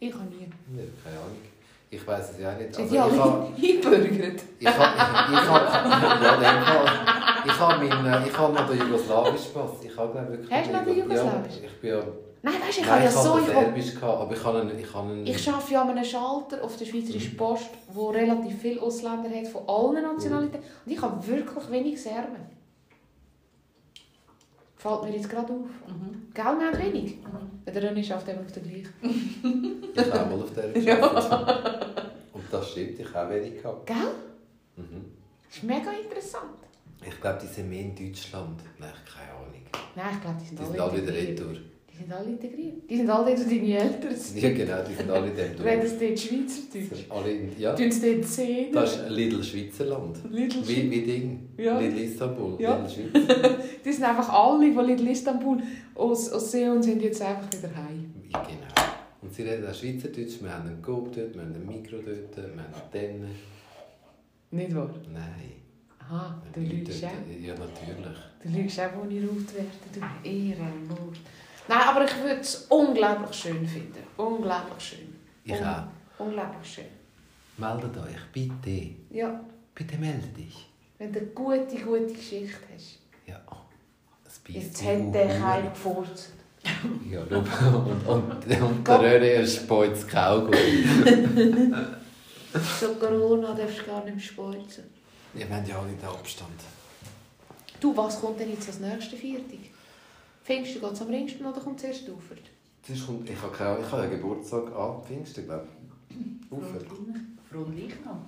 [0.00, 0.40] Ich habe nie.
[0.42, 1.36] ja, keine Ahnung.
[1.90, 2.74] Ich weiß es ja nicht.
[2.74, 3.46] Sind Also die alle ich habe,
[4.02, 4.42] eingebürgert?
[4.58, 5.92] ich habe.
[7.44, 9.70] Ich habe, meinen, ich habe noch den jugoslawischen Pass.
[9.84, 11.62] Ich habe glaube wirklich Hast du noch den jugoslawischen?
[11.62, 12.02] Ja, ich bin ja,
[12.44, 13.38] Nein, weißt du, ich habe ja habe so...
[13.76, 16.64] Ich, gehabt, aber ich habe einen, ich habe einen, ich arbeite ja an einem Schalter
[16.64, 20.64] auf der Schweizerischen Post, wo relativ viele Ausländer hat, von allen Nationalitäten.
[20.84, 22.52] Und ich habe wirklich wenig Serben.
[24.76, 25.60] Fällt mir jetzt gerade auf.
[25.86, 26.32] Mhm.
[26.34, 27.18] Gell, wir haben wenig.
[27.18, 27.72] Mhm.
[27.72, 28.92] Der René schafft eben auf der gleichen.
[29.94, 32.06] ich habe mal auf der gearbeitet.
[32.32, 33.86] Und das stimmt, ich habe wenig gehabt.
[33.86, 33.96] Gell?
[34.76, 35.04] Mhm.
[35.46, 36.58] Das ist mega interessant.
[37.06, 38.60] Ich glaube, die sind mehr in Deutschland.
[38.78, 39.62] Nein, keine Ahnung.
[39.94, 41.71] Nein, ich glaube, die sind, Die sind alle wieder retour.
[41.92, 42.90] Die sind alle integriert.
[42.90, 44.14] Die sind alle wo deine Eltern.
[44.34, 47.10] Ja, genau, die sind alle in dem Reden sie dort Schweizerdeutsch?
[47.10, 48.72] alle in, ja, Tun sie dort sehen?
[48.72, 50.16] das ist Little Schweizerland.
[50.30, 51.48] Little Wie, wie Ding.
[51.58, 51.78] Ja.
[51.78, 52.60] Little Istanbul.
[52.60, 52.86] Ja.
[53.84, 55.58] Die sind einfach alle, die Little Istanbul
[55.94, 58.12] aus, aus sehen sind jetzt einfach wieder heim.
[58.32, 58.88] Ja, Genau.
[59.20, 60.40] Und sie reden auch Schweizerdeutsch.
[60.42, 63.30] Wir haben einen Coop dort, wir haben ein Mikro dort, wir haben Antennen.
[64.50, 64.90] Nicht wahr?
[65.12, 65.52] Nein.
[66.00, 67.10] Aha, du lügst auch.
[67.40, 68.18] Ja, natürlich.
[68.42, 69.70] Du lügst auch, wo ich rot werde.
[69.94, 71.18] Du Ehrenlord.
[71.68, 74.02] Nein, aber ich würde es unglaublich schön finden.
[74.16, 75.14] Unglaublich schön.
[75.44, 75.82] Ich Un- auch.
[76.18, 76.84] Unglaublich schön.
[77.58, 78.90] Meldet euch, bitte.
[79.10, 79.40] Ja,
[79.74, 80.68] Bitte melde dich.
[80.98, 82.98] wenn du eine gute, gute Geschichte hast.
[83.26, 83.40] Ja.
[84.26, 85.46] Es beißt Jetzt hat der.
[85.46, 86.32] Heim gefurzt.
[87.10, 87.20] Ja.
[87.22, 88.62] Und, und, und der
[89.00, 90.84] Röhre speit das Kaugummi.
[92.78, 94.84] Zu Corona darfst du gar nicht mehr speuzen.
[95.34, 96.50] Ja, wir haben ja alle den Abstand.
[97.80, 99.71] Du, was kommt denn jetzt als nächste Viertig?
[100.44, 102.12] Pfingsten geht es am ringsten oder kommt zuerst die?
[102.88, 105.66] Das kommt, ich habe keine ich habe Geburtstag an Pfingsten, glaube
[106.10, 106.52] ich.
[106.52, 106.80] Ufer.
[107.50, 108.26] Frohen Leichnam.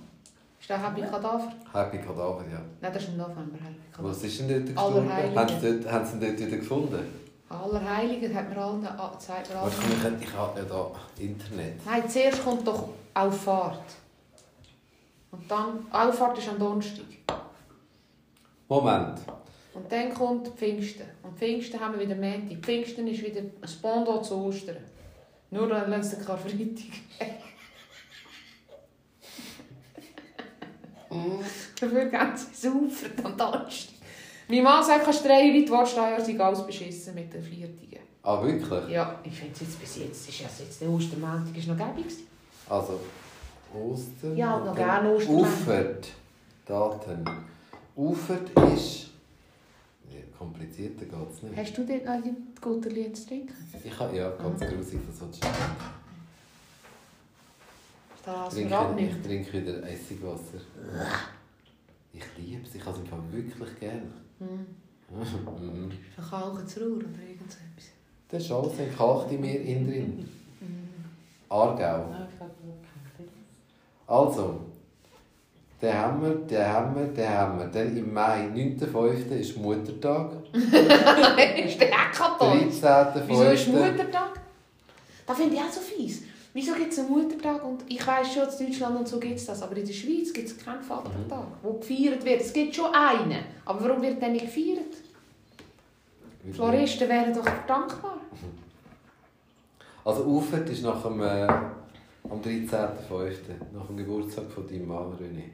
[0.60, 1.52] Ist der Happy Kadaver?
[1.72, 2.60] Happy Kadaver, ja.
[2.80, 3.58] Nein, das ist im November.
[3.58, 4.10] Happy Kadaver.
[4.10, 5.12] Was ist denn dort gestorben?
[5.12, 7.24] Haben sie, dort, haben sie dort wieder gefunden?
[7.48, 8.82] Allerheiligen hat mir allen.
[8.82, 11.84] Warte, komm, ich, ich habe ja da Internet.
[11.84, 13.84] Nein, zuerst kommt doch Auffahrt.
[15.30, 17.04] Und dann, Auffahrt ist am Donnerstag.
[18.68, 19.18] Moment.
[19.74, 21.06] Und dann kommt Pfingsten.
[21.22, 22.58] Und Pfingsten haben wir wieder Montag.
[22.64, 24.76] Pfingsten ist wieder ein Pendant zu Ostern.
[25.50, 26.84] Nur dann sie den Karfreitag.
[31.80, 33.94] Dafür gehen sie saufen am Donnerstag.
[34.48, 38.00] Mein Mann sagt, kannst du drei Leute Watchsteuer sind alles beschissen mit den Viertigen.
[38.22, 38.88] Ah, wirklich?
[38.88, 42.04] Ja, ich finde es jetzt bis jetzt, ist ja jetzt der Ostermontag ist noch gäbig
[42.04, 42.26] gewesen.
[42.68, 43.00] Also,
[43.74, 44.36] Ostern.
[44.36, 45.34] Ja, noch gerne Ostern.
[45.34, 46.08] Ufert.
[46.66, 47.24] Daten.
[47.96, 49.13] Ufert ist.
[50.38, 51.56] Komplizierter geht es nicht.
[51.56, 53.54] Hast du dort noch die Gutterli zu trinken?
[53.82, 54.66] Ich habe ja ganz Mhm.
[54.66, 55.40] grusig, das so zu
[58.24, 60.58] Da Ich lassen wir trinke, ich trinke wieder Essigwasser.
[62.12, 64.10] Ich liebe es, ich habe es im Fall wirklich gerne.
[64.38, 64.66] Hm.
[65.60, 65.90] Mhm.
[66.14, 67.90] Verkalken zu Ruhr oder irgend so etwas.
[68.28, 70.28] Das ist alles entkalkt in mir innen drin.
[70.60, 70.88] Hm.
[71.50, 71.76] Aargau.
[72.10, 72.50] Ja, ich habe
[73.16, 73.28] keinen
[74.06, 74.60] Also,
[75.82, 77.66] den haben wir, den haben wir, den haben wir.
[77.66, 79.30] Dann im Mai, 9.5.
[79.30, 80.32] ist Muttertag.
[80.52, 82.74] ist der auch katholisch?
[82.76, 83.22] 13.5.
[83.26, 84.40] Wieso ist Muttertag?
[85.26, 86.22] Das finde ich auch so fies.
[86.52, 87.64] Wieso gibt es einen Muttertag?
[87.64, 90.32] Und ich weiss schon, in Deutschland und so gibt es das, aber in der Schweiz
[90.32, 92.40] gibt es keinen Vatertag, wo gefeiert wird.
[92.40, 94.94] Es gibt schon einen, aber warum wird der nicht gefeiert?
[96.52, 98.18] Floristen wären doch dankbar.
[100.06, 103.36] Also Ufert ist nach dem, äh, am 13.05.
[103.72, 105.44] nach dem Geburtstag von deinem Mann, René.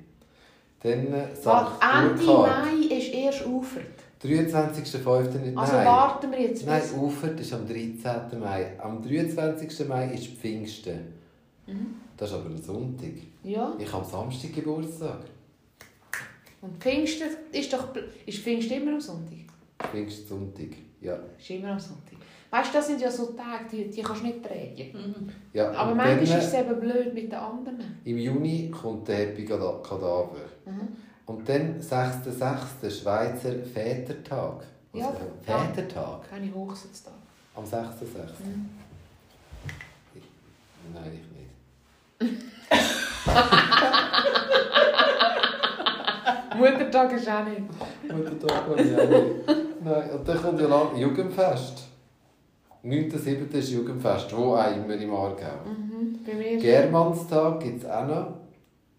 [0.82, 1.46] Dann äh, St.
[1.46, 2.24] Ende.
[2.24, 3.84] Mai ist erst Ufert.
[4.22, 5.38] 23.05.
[5.38, 5.56] nicht.
[5.56, 5.86] Also Nein.
[5.86, 6.92] warten wir jetzt Nein, bis...
[6.92, 8.38] Ufert ist am 13.
[8.38, 8.78] Mai.
[8.78, 9.88] Am 23.
[9.88, 11.14] Mai ist Pfingsten.
[11.66, 11.94] Mhm.
[12.16, 13.12] Das ist aber ein Sonntag.
[13.42, 15.20] Ja, Ich habe am Samstag Geburtstag.
[16.60, 17.88] und Pfingsten ist doch...
[18.26, 19.38] Ist Pfingsten immer am Sonntag?
[19.90, 20.68] Pfingstsonntag.
[21.00, 21.18] Ja.
[21.38, 22.18] Ist immer am Sonntag.
[22.50, 24.92] Weißt du, das sind ja so Tage, die, die kannst du nicht prägen.
[24.92, 25.28] Mhm.
[25.52, 25.70] ja.
[25.72, 28.00] Aber und manchmal dann, ist es eben blöd mit den anderen.
[28.04, 30.30] Im Juni kommt der Happy Kada- Kadaver.
[30.66, 30.88] Mhm.
[31.26, 32.90] Und dann 6.6.
[33.02, 34.64] Schweizer Vätertag.
[34.92, 36.28] Ja, Also, Vätertag.
[36.28, 37.14] Keine Hochzeitstag.
[37.54, 38.42] Am 6.6.
[38.44, 38.68] Mhm.
[40.92, 41.20] Nein, ich
[42.30, 42.42] nicht.
[46.56, 47.60] Muttertag ist auch nicht.
[48.12, 49.48] Muttertag habe ich auch nicht.
[49.84, 51.84] Nein, und dann kommt ja lang Jugendfest.
[52.84, 53.52] 9.7.
[53.54, 55.64] ist Jugendfest, wo auch immer im Aargau.
[55.66, 56.18] Mhm.
[56.26, 58.26] Bei mir Germanstag gibt es auch noch.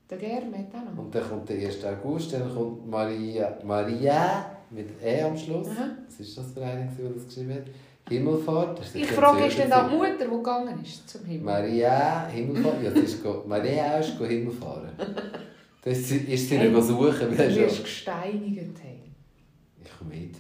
[0.10, 1.04] der Germ hat auch noch.
[1.04, 1.84] Und dann kommt der 1.
[1.86, 5.68] August, dann kommt Maria, Maria mit E am Schluss.
[5.70, 5.90] Aha.
[6.08, 7.64] Was ist das für eine, die das geschrieben hat?
[8.10, 8.80] Himmelfahrt.
[8.80, 11.44] Das Ich frage, ist denn da die Mutter, die gegangen ist zum Himmel?
[11.46, 12.84] Maria Himmelfahrt.
[12.84, 14.90] Ja, sie ist go, Maria ist go Himmelfahren.
[15.84, 18.78] Das ist sie Hey, nicht suchen, Du wirst gesteinigt.
[18.84, 19.00] Hey.
[19.84, 20.36] Ich komme mit.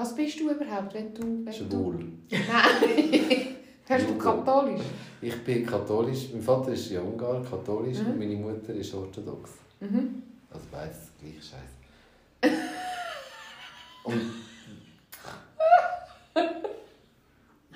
[0.00, 1.44] Was bist du überhaupt, wenn du...
[1.44, 1.98] Wenn Schwul.
[1.98, 2.06] Du...
[2.30, 3.56] Nein.
[3.86, 4.80] Hast du katholisch?
[5.20, 6.30] Ich bin katholisch.
[6.32, 8.06] Mein Vater ist ja Ungar, katholisch, Mhm.
[8.06, 9.50] und meine Mutter ist orthodox.
[9.80, 10.22] Mhm.
[10.50, 12.56] Also beides gleich scheiße.
[14.04, 14.20] Und.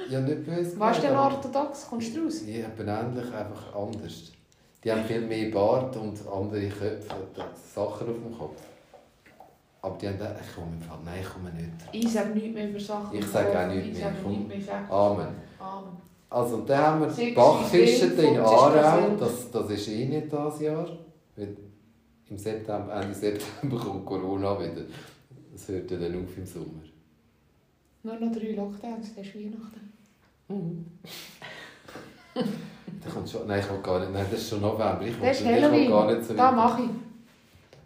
[0.09, 0.81] ja, nicht böse.
[0.81, 1.87] Was ist denn orthodox?
[1.91, 2.41] Kommst du raus?
[2.47, 4.33] Ja, eben ähnlich, einfach anders.
[4.83, 7.17] Die haben viel mehr Bart und andere Köpfe,
[7.75, 8.63] Sachen auf dem Kopf.
[9.85, 11.70] Aber die haben auch, ich komme im Fall, nein, ich komme nicht.
[11.92, 13.18] Ich sage nichts mehr über Sachen.
[13.18, 14.12] Ich sage auch nichts Ich mehr,
[14.49, 14.90] nichts mehr.
[14.90, 15.27] Amen.
[15.61, 15.97] Amen.
[16.31, 20.33] Also, und dann haben wir die Bachfische ist in Aarau, das, das ist eh nicht
[20.33, 20.88] dieses Jahr.
[21.37, 21.57] Weil
[22.31, 24.85] Im September, Ende September kommt Corona wieder.
[25.53, 26.83] Das hört ja dann auf im Sommer.
[28.05, 29.90] Nur noch drei Lockdowns, das ist Weihnachten.
[32.35, 35.03] Da kommt schon, nein, ich will gar nicht, nein, das ist schon November.
[35.03, 35.90] Ich will, Das ist ich will Halloween.
[35.90, 36.88] gar nicht so Da mache ich.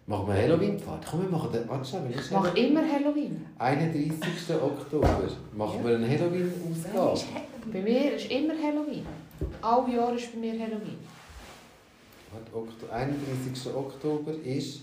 [0.09, 1.05] Machen wir Halloween-Fahrt?
[1.05, 3.45] Komm, wir machen den, warte schnell, ist Ich mache immer Halloween.
[3.59, 4.55] 31.
[4.59, 5.07] Oktober.
[5.55, 7.19] Machen wir eine Halloween-Ausgabe?
[7.71, 9.05] Bei mir ist immer Halloween.
[9.61, 10.97] Alle Jahre ist bei mir Halloween.
[12.31, 13.71] Warte, Okto- 31.
[13.75, 14.81] Oktober ist...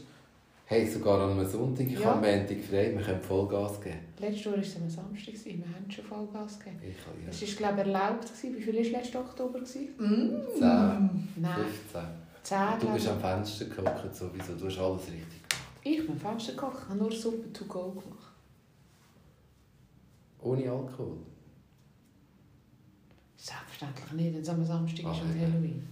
[0.68, 1.86] Hey, sogar an einem Sonntag.
[1.86, 2.06] Ich Ja.
[2.06, 3.98] habe am Montag frei, wir können Vollgas geben.
[4.18, 6.80] Letztes Jahr war es am Samstag, wir haben schon Vollgas gegeben.
[6.82, 7.46] Ich ja.
[7.46, 8.32] Es war, glaube ich, erlaubt.
[8.42, 9.58] Wie viel war letztes Oktober?
[9.60, 9.88] Gewesen?
[10.58, 11.54] 10, Nein,
[11.92, 12.00] 15.
[12.46, 15.66] 10, Du bist am Fenster gehockt sowieso, du hast alles richtig gemacht.
[15.82, 18.32] Ich bin am Fenster gekocht, ich habe nur Suppe to go gemacht.
[20.40, 21.18] Ohne Alkohol.
[23.36, 25.46] Selbstverständlich nicht, wenn es am Samstag ist Ah, und ja.
[25.46, 25.88] Halloween.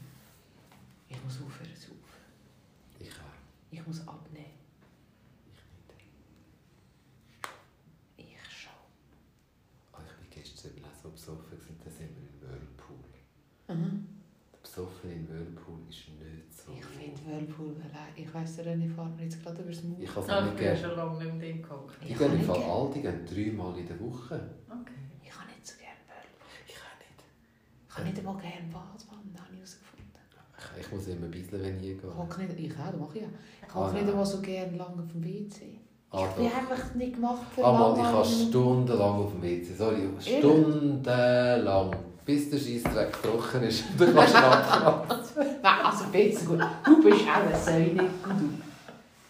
[1.08, 1.90] Ich muss aufhören zu.
[3.00, 3.72] Ich auch.
[3.72, 4.33] Ich muss abnehmen.
[17.46, 19.96] Finde Whirlpool, allein- ich weiss, fährt mir jetzt gerade über das Maul.
[20.02, 21.94] Ich habe nicht ich ja schon lange nicht mehr drin gehockt.
[22.04, 24.40] Die Ich kann im nicht Fall all, die gehen dreimal in der Woche.
[24.68, 25.00] Okay.
[25.22, 26.00] Ich kann nicht so gerne.
[26.66, 27.20] Ich auch nicht.
[27.88, 30.04] Ich kann nicht einmal gerne Badwanne, habe ich herausgefunden.
[30.58, 31.96] Ich, ich muss immer ein bisschen, wenn ich gehe.
[31.96, 33.28] Ich hocke nicht, ich auch, das mache ich auch.
[33.68, 35.78] Ich Ah, nicht einmal so gerne lange auf dem WC.
[36.10, 39.74] Ah, ich einfach nicht gemacht für Ah, Mann, ich habe stundenlang auf dem WC.
[39.74, 41.96] Sorry, stundenlang.
[42.24, 45.42] Bis der Scheissdreck trocken ist und dann kannst du abkratzen.
[45.62, 46.60] Nein, also besser gut.
[46.84, 48.04] Du bist auch eine du.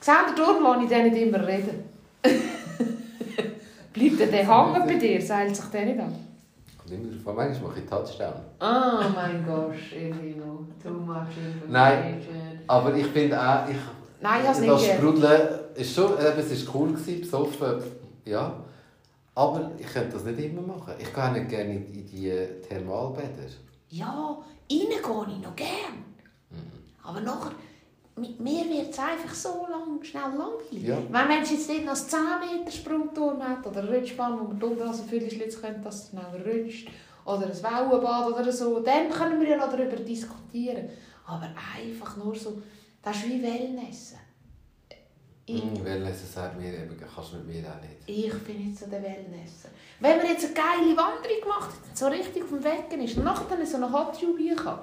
[0.00, 1.85] Seht ihr, darum lasse ich den nicht immer reden.
[3.92, 5.20] Bleibt er der hängen bei dir?
[5.20, 6.14] Seilt sich der nicht an?
[6.78, 8.35] Kommt immer drauf an, manchmal mache ich Touchdown.
[8.61, 10.66] Oh mein Gott, Elino.
[10.83, 11.70] Too much information.
[11.70, 12.20] Nein.
[12.66, 13.76] Aber ich finde auch, ich,
[14.20, 14.87] Nein, ich habe es nicht das.
[14.87, 17.74] Sprudeln ist schon, eben, es war cool, gewesen, besoffen,
[18.24, 18.52] ja.
[19.35, 20.94] Aber ich könnte das nicht immer machen.
[20.99, 22.33] Ich gehe nicht gerne in die
[22.68, 23.51] Thermalbäder.
[23.90, 24.38] Ja,
[24.70, 26.05] rein gehe ich noch gern.
[27.03, 27.53] Aber nachher,
[28.16, 30.85] mir wird es einfach so lang, schnell langweilig.
[30.85, 30.99] Ja.
[30.99, 34.87] Wenn man jetzt nicht noch einen 10 Meter Sprungturm hat oder Rutschbahn, wo man drunter
[34.87, 36.89] als Viertelschlitz könnte, dass es schneller rutscht,
[37.24, 40.89] oder ein Wellenbad oder so, dann können wir ja noch darüber diskutieren.
[41.26, 42.61] Aber einfach nur so,
[43.03, 44.18] das ist wie Wellnessen.
[45.47, 47.97] Ich, Mhm, Wellness sagt mir eben, kannst du mit mir auch nicht.
[48.07, 49.68] ich bin nicht so der Wellnesser.
[50.01, 53.24] Wenn man jetzt eine geile Wanderung gemacht hat, so richtig auf dem Weg ist und
[53.24, 54.78] nachher dann so eine Hot Tube kann,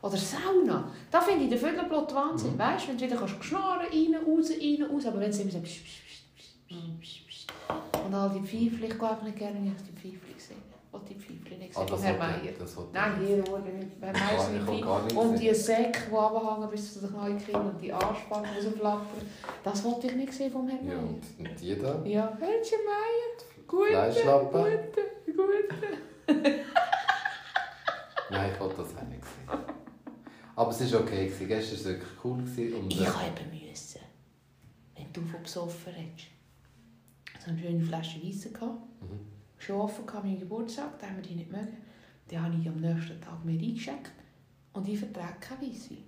[0.00, 2.54] oder Sauna, da finde ich den Viertelblut Wahnsinn.
[2.54, 2.58] Mhm.
[2.58, 5.50] Weißt du, wenn du wieder kannst schnarren, rein, raus, rein, raus, aber wenn es immer
[5.50, 9.22] so psch, psch, psch, psch, psch, psch, psch, und all die Pfeifel, ich gehe einfach
[9.22, 10.56] nicht gerne, wenn ich die Pfeifel sehe.
[11.00, 12.52] Will die Pfeifchen nicht Ah, sehen, das vom Herrn wollte Meier.
[12.76, 13.92] wollte Nein, hier nicht.
[14.00, 15.06] Herr Meier will gar Pfeifchen.
[15.06, 15.54] nicht Und die.
[15.54, 19.06] Säcke, die runterhängen bis zu den Knäueln und die Anspannen, die so flattern.
[19.64, 21.02] Das wollte ich nicht sehen vom Herrn Ja, Meier.
[21.08, 22.04] und, und die da?
[22.04, 24.62] Ja, Herrchen Meier, gute, Fleischlappen.
[24.62, 26.56] gute, gute.
[28.30, 29.58] Nein, ich wollte das auch nicht sehen.
[30.56, 31.26] Aber es war okay.
[31.26, 32.32] Gestern war es wirklich cool.
[32.80, 34.00] Und, Ich äh, habe eben müssen,
[34.96, 36.26] wenn du von besoffen redest,
[37.44, 39.35] so eine schöne Flasche Weisse gehabt, Mhm.
[39.58, 41.76] Schon offen gehabt, meinen Geburtstag, den haben wir die nicht mögen.
[42.30, 44.10] Den habe ich am nächsten Tag mir eingeschenkt
[44.72, 45.98] und ich vertrage kein Weisswein.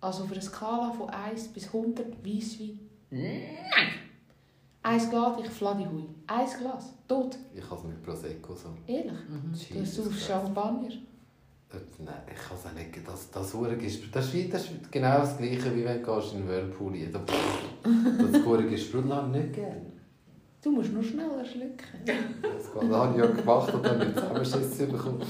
[0.00, 2.78] Also auf einer Skala von 1 bis 100 Weisswein,
[3.10, 3.42] nein!
[4.84, 6.04] Eins Glas, ich flade Hui.
[6.26, 7.38] Eins Glas, tot.
[7.54, 8.70] ich habe es mit Prosecco so.
[8.86, 9.12] Ehrlich.
[9.28, 9.52] Mhm.
[9.52, 10.26] Du Christ.
[10.26, 10.88] Champagner.
[10.88, 13.08] Äh, Nein, ich kann es auch nicht.
[13.08, 16.48] Das, das, Hurengisp- das, ist, das ist genau das Gleiche, wie wenn du in einen
[16.48, 17.14] Whirlpool gehst.
[18.32, 19.91] Das Hurige Sprudel habe ich nicht gerne.
[20.62, 21.76] Du musst nur schneller schlucken.
[22.04, 25.20] Das geht- habe ich ja gemacht und dann mit Zusammenschiss bekommen.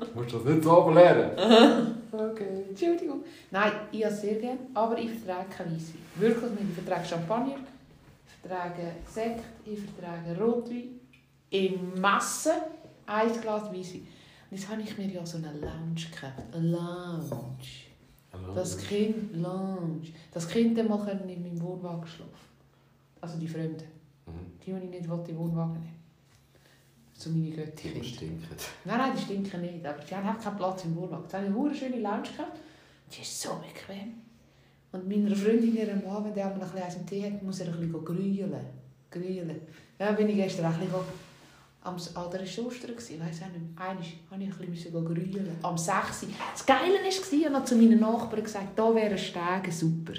[0.00, 1.94] Du musst das nicht so ablernen.
[2.10, 2.64] Okay.
[2.70, 3.22] Entschuldigung.
[3.50, 6.02] Nein, ich habe es sehr gerne, aber ich vertrage kein Weisswein.
[6.16, 6.62] Wirklich nicht.
[6.78, 7.54] Ich vertrage Champagner,
[8.26, 10.88] ich vertrage Sekt, ich vertrage Rotwein.
[11.50, 12.52] In Masse
[13.06, 14.06] ein Glas Weisswein.
[14.50, 16.42] Und jetzt habe ich mir ja so eine Lounge gekauft.
[16.52, 18.54] Eine Lounge.
[18.54, 20.08] Das Kind, Lounge.
[20.32, 22.32] Das Kind dann mal in meinem Wohnwagen schlafen.
[23.20, 23.84] Also die Fremden.
[24.26, 24.32] Mhm.
[24.60, 25.96] Die, die ich nicht in den Wohnwagen nehmen.
[27.12, 28.04] So meine Die Göttin.
[28.04, 28.56] stinken.
[28.84, 29.86] Nein, nein, die stinken nicht.
[29.86, 31.24] Aber die haben keinen Platz im Wohnwagen.
[31.24, 32.58] Jetzt habe ich eine schöne Lounge gehabt.
[33.10, 34.14] Die ist so bequem.
[34.92, 37.78] Und meiner Freundin, ihrem Mann, wenn der mal ein bisschen Tee hat, muss er ein
[37.80, 38.66] bisschen grühlen.
[39.10, 39.60] Grülen.
[39.98, 41.00] Ja, bin ich gestern ein bisschen
[41.86, 43.88] am ah, der war Ostern, ich weiss auch nicht mehr.
[43.88, 45.56] Einmal habe ich ein bisschen grülen.
[45.62, 46.26] Am 6.
[46.52, 50.14] Das Geile war, ich habe noch zu meinen Nachbarn gesagt, da wären Stege super.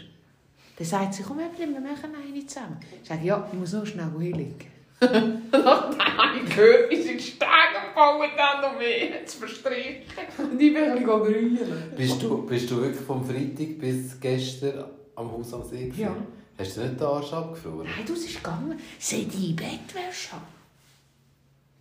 [0.78, 2.78] Dann sagt sie, komm Evelyn, wir machen eine zusammen.
[3.02, 4.68] Ich sage, ja, ich muss nur schnell hinlegen.
[5.00, 5.12] Und
[5.52, 7.48] dann habe ich gehört, wie sie die Stege
[7.96, 10.04] bauen, dann noch mehr zu verstrichen.
[10.38, 11.94] Und ich ein bisschen grülen.
[11.96, 16.02] Bist du, bist du wirklich vom Freitag bis gestern am Haus am See gewesen?
[16.02, 16.16] Ja.
[16.60, 17.84] Hast du nicht den Arsch abgefroren?
[17.86, 18.80] Nein, du, es ist gegangen.
[18.98, 20.42] Sieh die Bettwäsche an.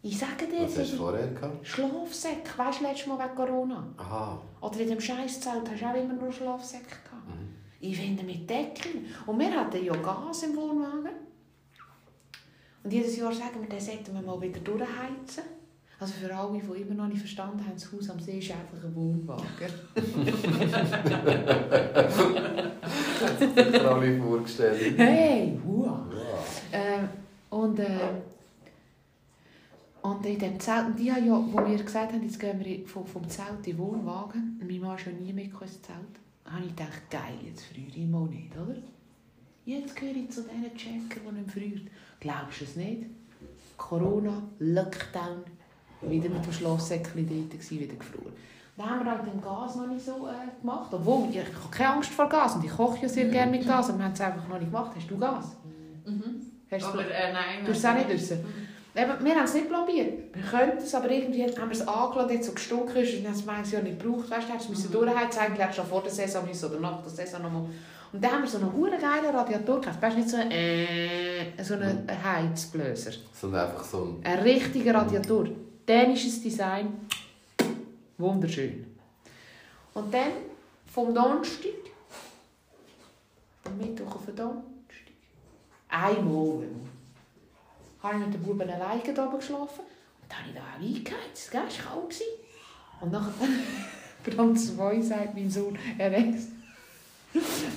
[0.03, 1.67] Ich sage dir, Was hast du sie vorher gehabt?
[1.67, 2.51] Schlafsäcke.
[2.57, 3.87] Weißt du, letztes Mal wegen Corona?
[3.97, 4.41] Aha.
[4.61, 6.97] Oder in dem Scheißzelt hast du auch immer nur Schlafsäcke.
[7.81, 9.07] Ich finde mit Decken.
[9.27, 11.13] Und wir hatten ja Gas im Wohnwagen.
[12.83, 15.45] Und jedes Jahr sagen wir, den sollten wir mal wieder durchheizen.
[15.99, 18.85] Also für alle, die immer noch nicht verstanden haben, das Haus am See ist einfach
[18.85, 19.47] ein Wohnwagen.
[23.57, 24.99] Ich habe alle vorgestellt.
[24.99, 26.01] Hey, wow.
[26.71, 27.09] Ähm,
[27.49, 28.23] und, ähm,
[30.03, 32.87] und in dem Zelt, und die haben ja, wo wir gesagt haben, jetzt gehen wir
[32.87, 36.21] vom, vom Zelt in den Wohnwagen, mein Mann ist ja nie mitgekommen ins Zelt,
[36.51, 38.77] habe ich gedacht, geil, jetzt friere ich mal nicht, oder?
[39.65, 41.91] Jetzt gehöre ich zu diesen Checker, die nicht frieren.
[42.21, 43.07] Glaubst du es nicht?
[43.77, 45.43] Corona, Lockdown,
[46.03, 48.33] wieder mit dem Schlafsäckchen dort wieder gefroren.
[48.77, 50.93] Dann haben wir halt den Gas noch nicht so äh, gemacht.
[50.93, 53.67] Obwohl, ich, ich habe keine Angst vor Gas und ich koche ja sehr gerne mit
[53.67, 54.93] Gas, aber wir haben es einfach noch nicht gemacht.
[54.95, 55.57] Hast du Gas?
[56.05, 56.43] Mhm.
[56.71, 57.65] Hast du Aber äh, nein.
[57.65, 58.39] Du hast es auch nicht raus.
[58.97, 60.35] Wir haben es nicht probiert.
[60.35, 63.33] Wir könnten es, aber irgendwie haben wir es angeladen, jetzt so gestunken ist, und dann
[63.33, 64.31] haben es manches Jahr nicht gebraucht.
[64.31, 64.93] Weißt du, hast es mhm.
[64.93, 67.67] durchheizen, eigentlich hättest du schon vor der Saison müssen oder nach der Saison nochmal.
[68.13, 70.01] Und dann haben wir so einen hure geilen Radiator gekauft.
[70.01, 73.11] Weißt du, nicht so einen, äh, so einen Heizblöser.
[73.39, 74.25] Sondern einfach so ein...
[74.25, 75.47] Ein richtiger Radiator.
[75.87, 77.07] Dänisches Design.
[78.17, 78.87] Wunderschön.
[79.93, 80.33] Und dann
[80.87, 81.73] vom Donnerstag,
[83.63, 84.65] vom Mittwoch auf den Donnerstag,
[85.89, 86.63] einmal,
[88.07, 89.81] habe ich mit den Buben alleine oben geschlafen.
[89.81, 91.49] Und dann habe ich da eingeheizt.
[91.49, 92.23] Es war kalt.
[93.01, 93.49] Und nachher,
[94.25, 96.35] Brand 2, sagt mein Sohn, er hat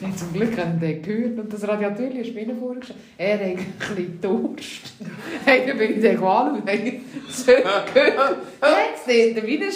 [0.01, 2.99] Nee, zum Glück haben den gehört und das Radiator ist mir vorgestellt.
[3.17, 4.93] Er hat ein bisschen Durst.
[5.45, 6.63] Hey, dann bin ich den anschauen.
[6.65, 8.37] Hey, so gehört.
[8.61, 9.71] Jetzt wie ein,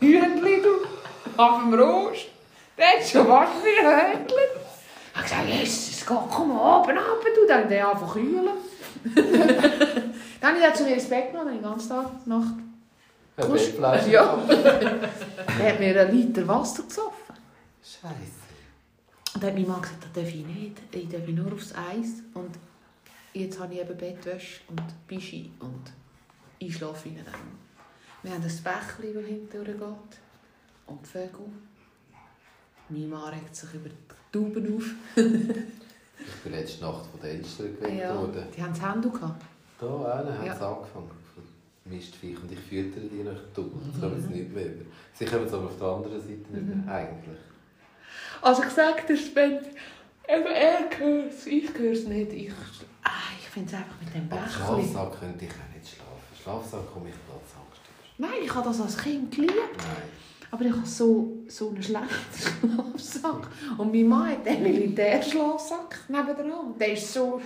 [0.00, 0.64] wie ein Hühnchen
[1.36, 2.26] auf dem Rost.
[2.76, 4.36] Der hat schon was für ein Hühnchen.
[5.12, 7.46] Ich habe gesagt, Jesus komm mal oben, ab, du.
[7.48, 8.48] Dann hat er einfach kühlen.
[10.40, 12.54] Dann ihn zu mir Bett genommen, den ganzen Tag, Nacht.
[13.36, 14.06] Ein Kusch- Bettfleisch.
[14.08, 14.38] Ja.
[14.48, 17.34] Er hat mir einen Liter Wasser gesoffen.
[17.82, 18.14] Scheiße.
[19.34, 20.76] Und dann hat mein Mann gesagt, das darf ich nicht.
[20.92, 22.22] Ich darf nur aufs Eis.
[22.34, 22.50] Und
[23.32, 25.92] jetzt habe ich eben Bettwäsche und Bischi und
[26.58, 27.24] ich schlafe in dem.
[28.22, 30.20] Wir haben ein Bächlein, das hinten durchgeht.
[30.86, 31.46] Und Vögel.
[32.90, 33.96] Mein Mann regt sich über die
[34.32, 34.84] Tauben auf.
[36.26, 38.44] Ich bin letzte Nacht von den Eltern geweckt Ja, worden.
[38.56, 39.42] die haben das Handy gehabt.
[39.80, 40.52] Da, einer hat Ja.
[40.54, 41.10] es angefangen.
[41.86, 42.36] Mistviech.
[42.40, 43.80] Und ich füttere die nach Double.
[43.90, 44.84] Das kommen sie nicht mehr über.
[45.14, 46.84] Sie kommen es aber auf der anderen Seite nicht Mhm.
[46.84, 46.94] mehr.
[46.94, 47.38] Eigentlich.
[48.42, 49.58] Also ich sage dir, Sven,
[50.28, 50.40] er
[50.88, 52.32] gehört es, ich höre es nicht.
[52.32, 52.52] Ich,
[53.02, 53.10] ah,
[53.40, 54.66] ich finde es einfach mit dem Aber Bächlein.
[54.88, 56.36] Schlafsack könnte ich auch nicht schlafen.
[56.42, 57.80] Schlafsack komme ich Platzangst
[58.18, 58.28] über.
[58.28, 59.54] Nein, ich habe das als Kind geliebt.
[59.78, 60.19] Nein.
[60.52, 63.48] Aber ich habe so, so einen schlechten Schlafsack.
[63.78, 66.74] Und mein Mann hat einen Militärschlafsack nebenan.
[66.78, 67.36] Der ist so...
[67.36, 67.42] sch-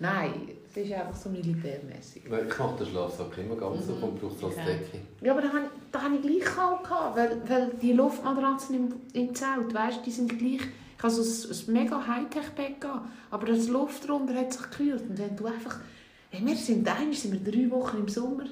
[0.00, 0.32] Nein,
[0.72, 2.22] das ist einfach so militärmäßig.
[2.30, 4.54] Nein, Ich mache den Schlafsack immer ganz so und brauche es als.
[4.54, 4.98] Decke.
[5.20, 8.76] Ja, aber da habe ich, da habe ich gleich kalt gehabt, weil, weil die Luftmatratzen
[8.76, 10.60] im, im Zelt, weißt, die sind gleich...
[10.96, 15.02] Ich habe so ein, ein mega Hightech-Bett gehabt, aber das Luft drunter hat sich gekühlt.
[15.08, 15.80] Und wenn du einfach...
[16.30, 18.44] Hey, wir sind einmal sind wir drei Wochen im Sommer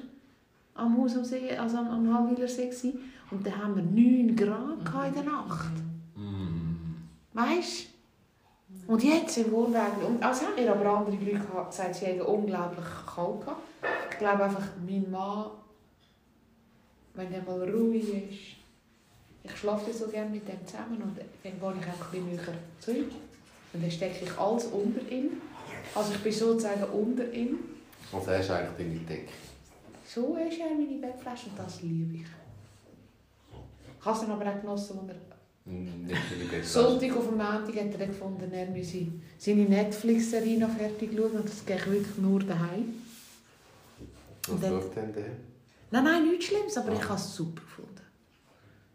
[0.77, 2.99] am Haus am See, also am, am Halwilersee gewesen.
[3.31, 5.71] Und dann haben wir 9 Grad in der Nacht.
[7.33, 8.93] Weißt du?
[8.93, 12.21] Und jetzt im Wohnwagen, und also haben wir aber andere Leute gehabt, gesagt, sie hätten
[12.21, 13.61] unglaublich kalt gehabt.
[14.11, 15.51] Ich glaube einfach, mein Mann,
[17.13, 18.57] wenn er mal ruhig ist,
[19.43, 22.57] ich schlafe so gerne mit dem zusammen und dann gehe ich einfach ein bisschen näher
[22.79, 23.05] zu ihm.
[23.73, 25.41] Und dann stecke ich alles unter ihm.
[25.93, 27.59] Also ich bin sozusagen unter ihm.
[28.11, 29.33] Also er ist eigentlich deine Decke.
[30.07, 32.21] So ist er meine Bettflasche und das liebe ich.
[33.99, 36.63] Ich es dann aber auch genossen, als er.
[36.63, 39.05] Sonntag auf dem Montag hat er dann gefunden, er müsse
[39.37, 43.03] seine Netflix-Serie noch fertig schauen und das geht wirklich nur daheim.
[44.47, 45.25] Was dann- schaut denn der?
[45.91, 47.91] Nein, nein, nichts Schlimmes, aber ich habe es super gefunden.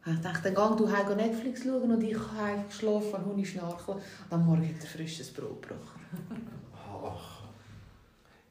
[0.07, 3.95] Ich dachte, dann geh du heim Netflix schauen und ich habe geschlafen und Hund schnarchen.
[4.31, 5.99] Am Morgen hat er frisches Brot gebracht.
[7.05, 7.43] Ach.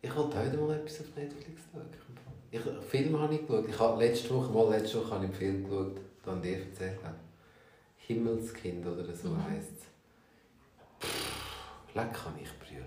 [0.03, 2.10] Ich wollte heute mal etwas auf Netflix schauen.
[2.51, 3.65] Ich, Film habe ich geschaut.
[3.69, 6.99] Ich habe letzte Woche, mal letzte Woche habe ich einen Film geschaut, dann dir erzählt
[7.03, 7.15] habe.
[7.97, 9.43] Himmelskind oder so Mhm.
[9.45, 11.05] heisst es.
[11.95, 12.85] Leck kann ich brüllen.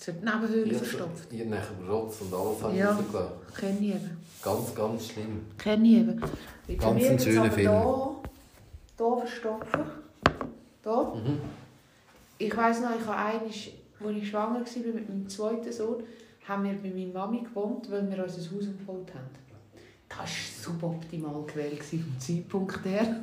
[0.00, 1.32] Es wird Nebenhöhle verstopft.
[1.32, 2.90] Ich nachher Rotz und alles habe ich Ja.
[2.92, 3.36] rausgelassen.
[3.56, 4.16] Kenne ich eben.
[4.42, 5.46] Ganz, ganz schlimm.
[5.58, 6.20] Kenne ich eben.
[6.20, 7.66] Bei Ganz ein jetzt schöner aber Film.
[7.66, 8.16] Da,
[8.96, 9.80] da verstopfen.
[10.82, 11.14] Da.
[11.14, 11.40] Mhm.
[12.38, 16.02] Ich weiss noch, ich habe einmal, als ich schwanger war mit meinem zweiten Sohn,
[16.48, 19.28] haben wir bei meiner Mami gewohnt, weil wir unser Haus umgebaut haben.
[20.08, 20.26] Das war
[20.62, 23.20] suboptimal gewählt vom Zeitpunkt her.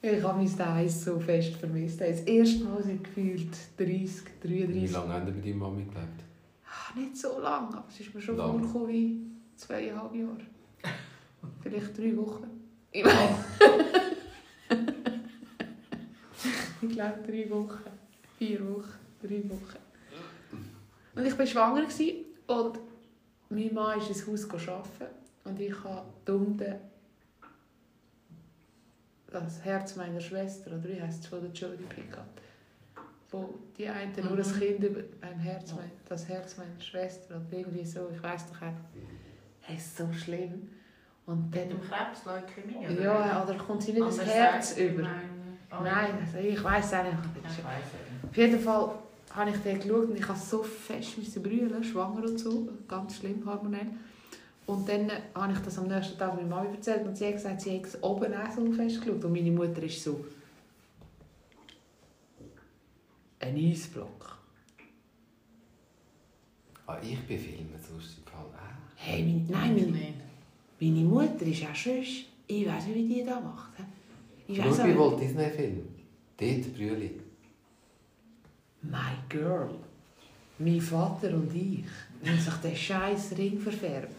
[0.00, 2.00] ich habe mein Eis so fest vermisst.
[2.00, 6.22] Das erste Mal seit gefühlt 30, Wie 33 lange haben wir bei deiner Mami gelebt?
[6.66, 9.20] Ah, Nicht so lange, aber es ist mir schon vorgekommen wie
[9.56, 10.38] zweieinhalb Jahre.
[11.62, 12.46] Vielleicht drei Wochen.
[12.92, 13.04] Ich,
[16.82, 17.80] ich glaube drei Wochen.
[18.38, 19.03] Vier Wochen.
[19.26, 19.78] Drei Wochen.
[21.16, 22.78] Und ich war schwanger gewesen und
[23.48, 25.14] mein Mann ist ins Haus arbeiten
[25.44, 26.80] und ich habe Dunde
[29.30, 32.20] das Herz meiner Schwester, oder wie heisst es, von der Jodie Pickett.
[33.30, 34.60] Wo die eine nur das Mhm.
[34.60, 35.74] Kind über ein Herz,
[36.08, 38.76] das Herz meiner Schwester und irgendwie so, ich weiß doch nicht.
[39.68, 40.68] Es ist so schlimm.
[41.26, 42.86] Und Mit dem dann, Krebs, Leukämie?
[42.86, 43.02] oder?
[43.02, 45.02] ja, oder kommt sie nicht das Anders Herz über?
[45.02, 45.34] meine-
[45.72, 47.14] Oh, Nein, also ich weiß es auch nicht.
[48.30, 48.90] Auf jeden Fall
[49.34, 53.44] habe ich dann geschaut und ich habe so fest brüllen, schwanger und so, ganz schlimm,
[53.44, 53.88] hormonell.
[54.66, 57.60] Und dann habe ich das am nächsten Tag meiner Mama erzählt und sie hat gesagt,
[57.60, 59.24] sie hat es oben auch so fest geschaut.
[59.24, 60.24] Und meine Mutter ist so...
[63.40, 64.38] Ein Eisblock.
[66.86, 68.96] ah, ich bin Filmen sonst im Fall auch.
[68.96, 70.14] Hey, meine, nein, meine,
[70.80, 72.02] meine Mutter ist auch schön.
[72.46, 73.72] Ich weiß nicht, wie die das macht.
[74.48, 75.82] Ich weiß bei auch Walt Disney Film.
[76.38, 77.23] Dort brülle.
[78.90, 79.70] My Girl.
[80.58, 81.84] Mein Vater und ich.
[82.22, 84.14] Wenn sich der scheiß Ring verfärbt.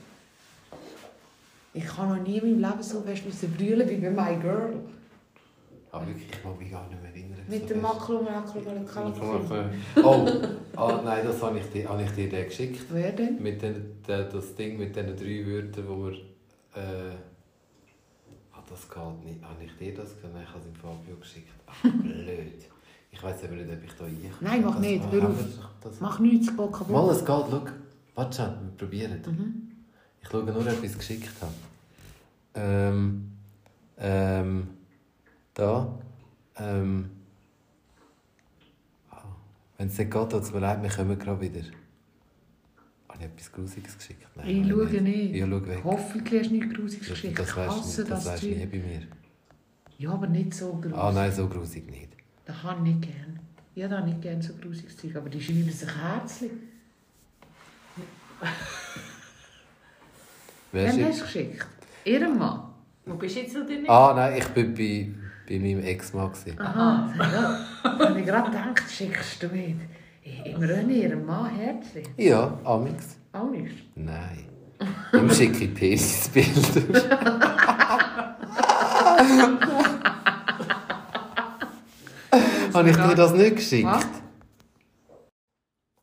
[1.74, 4.76] Ich kann noch nie in meinem Leben so fest müssen brüllen wie bei My Girl.
[5.92, 7.40] Aber wirklich, ich mag mich gar nicht mehr erinnern.
[7.48, 7.82] Mit dem.
[7.82, 9.70] Makro, Makro, Makro,
[10.04, 10.28] Oh,
[10.78, 12.82] oh nein, das habe ich dir, habe ich dir den geschickt.
[12.90, 13.42] Wer denn?
[13.42, 16.14] Mit den, das Ding mit diesen drei Wörtern, wo wir.
[16.76, 17.16] Äh,
[18.52, 19.42] ah, das geht nicht.
[19.42, 20.34] Habe ich dir das gesagt?
[20.34, 21.50] Nein, ich habe es dem Fabio geschickt.
[21.66, 22.75] Ach, blöd.
[23.16, 24.30] Ich weiß aber nicht, ob ich da hier.
[24.42, 25.36] Nein, mach nicht, hör auf.
[25.82, 26.94] Das, Mach nichts, Bock kaputt.
[26.94, 27.62] Mal, es geht, schau.
[28.16, 29.22] Warte schon, wir probieren.
[29.26, 29.72] Mhm.
[30.22, 31.54] Ich schaue nur, ob ich es geschickt habe.
[32.56, 33.32] Ähm.
[33.98, 34.68] Ähm.
[35.54, 35.98] Da.
[36.58, 37.10] Ähm.
[39.12, 39.24] ah,
[39.78, 41.62] Wenn es nicht geht, tut es mir leid, wir kommen gerade wieder.
[43.08, 44.26] Habe ich etwas Grusiges geschickt?
[44.36, 45.36] Ich habe schaue nicht.
[45.36, 45.82] Ich schaue weg.
[45.86, 47.40] Hoffentlich hast du nichts Grusiges geschickt.
[47.40, 49.02] das Ich hasse du nie bei mir.
[49.98, 50.98] Ja, aber nicht so grusig.
[50.98, 52.15] Ah nein, so grusig nicht.
[52.46, 53.40] Das kann ich nicht gern.
[53.76, 55.16] Ja, da nicht gern so grusiges Zeug.
[55.16, 56.52] Aber die schreiben sich herzlich.
[60.72, 61.66] Wer schickt- hast du geschickt?
[62.06, 62.62] Ihrem Mann?
[63.06, 63.90] Wo bist du jetzt noch drin?
[63.90, 65.10] Ah nein, ich bin bei,
[65.48, 66.32] bei meinem Ex-Mann.
[66.58, 67.66] Aha, ja.
[68.00, 69.76] Wenn ich gerade gedacht, schickst du mit.
[70.44, 72.08] Im Rennen ihrem Mann herzlich.
[72.18, 73.16] Ja, Amix.
[73.32, 73.76] Auch nicht.
[73.96, 74.46] Nein.
[75.14, 77.52] Im schicke ich Penisbilder.
[82.76, 83.88] Habe ich dir das nicht geschickt?
[83.88, 84.06] Was?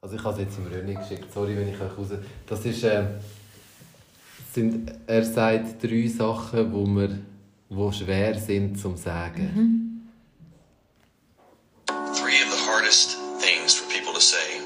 [0.01, 1.33] Also ich habe es jetzt im Röni geschickt.
[1.33, 2.09] Sorry, wenn ich euch raus...
[2.47, 2.83] Das ist...
[2.83, 3.05] Äh,
[4.55, 6.87] sind, er sagt drei Sachen, wo
[7.68, 10.11] wo schwer sind zum sagen.
[11.87, 14.61] Three of the hardest things for people to say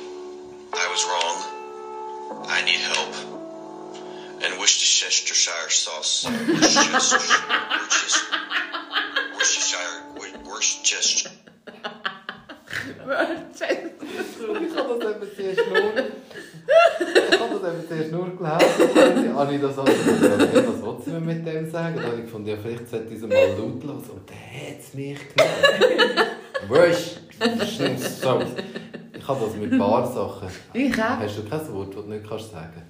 [0.72, 1.36] I was wrong,
[2.48, 3.14] I need help,
[4.42, 6.26] and Worcestershire sauce.
[6.48, 6.92] Worcestershire.
[6.92, 7.65] Worcestershire.
[19.37, 21.97] Habe ich das was will sie mir mit dem sagen?
[21.97, 24.11] Dann habe ich gefunden, ja, vielleicht sollte ich es mal laut lassen.
[24.11, 26.28] Und dann hat es mich genommen.
[26.68, 27.18] Wurscht.
[28.20, 28.43] So.
[29.12, 30.49] Ich habe das mit ein paar Sachen.
[30.72, 31.18] Ich auch.
[31.18, 32.82] Hast du kein Wort, das du nicht kannst sagen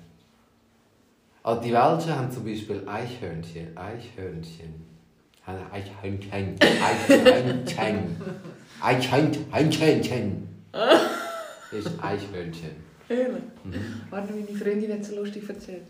[1.42, 3.76] Ah, die Welschen haben zum Beispiel Eichhörnchen.
[3.76, 4.86] Eichhörnchen.
[5.46, 6.56] Eichhörnchen.
[8.82, 9.46] Eichhörnchen.
[9.52, 10.48] Eichhörnchen.
[11.72, 12.70] Ist Eichhörnchen.
[13.08, 13.42] Ehrlich?
[13.62, 13.74] Mhm.
[14.10, 15.82] Warte, meine Freundin hat so lustig erzählt.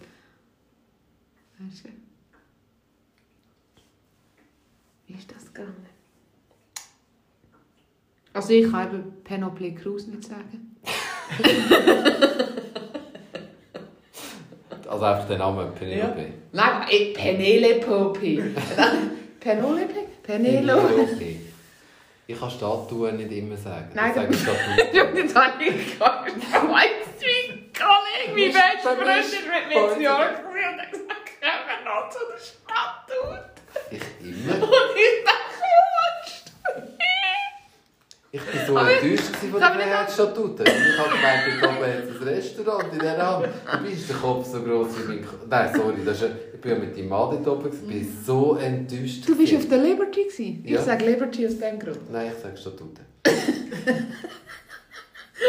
[1.58, 1.88] Weißt du?
[5.06, 5.86] Wie ist das gegangen?
[8.32, 10.76] Also ich kann eben Penelope Cruz nicht sagen.
[14.88, 16.32] Also einfach den Namen Penelope.
[16.52, 18.54] Nein, eh, Penelope.
[19.40, 19.94] Penelope?
[20.22, 21.36] Penelope.
[22.28, 23.90] Ich kann Statuen nicht immer sagen.
[23.94, 25.16] Nein, ich sage das- Statuen.
[25.16, 26.26] Jetzt habe ich gehört.
[26.26, 30.92] Weißt du, wie Kollege, wie best Freund ist mit mir in New York gewesen und
[30.92, 31.25] gesagt,
[31.84, 33.44] noch zu der Statue.
[33.90, 34.54] Ich immer.
[34.62, 35.66] Und ich dachte,
[35.96, 36.44] was?
[38.32, 40.64] Ich war so enttäuscht von der Freiheitsstatute.
[40.64, 43.48] Ich habe gemeint, ich komme jetzt ein Restaurant in dieser Hand.
[43.64, 45.46] Dabei ist der Kopf so groß wie mein Kopf.
[45.48, 47.90] Nein, sorry, das ist, ich bin ja mit deinem Mann dort oben.
[47.90, 49.26] Ich war so enttäuscht.
[49.28, 49.56] Du bist gewesen.
[49.58, 50.62] auf der Liberty gewesen.
[50.64, 50.82] Ich Ja.
[50.82, 52.10] sage Liberty aus dem Grund.
[52.12, 53.00] Nein, ich sage Statute.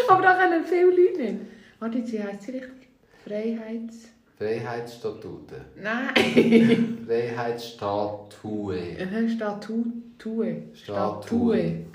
[0.10, 1.36] Aber da kennen viele Leute nicht.
[1.80, 2.88] Warte, wie heisst sie richtig?
[3.26, 4.10] Freiheits...
[4.38, 5.56] Freiheitsstatute.
[5.76, 7.04] Nein.
[7.08, 8.98] Freiheitsstatue.
[9.02, 9.84] Aha, Statue.
[10.20, 10.64] Tue.
[10.74, 11.86] Statue.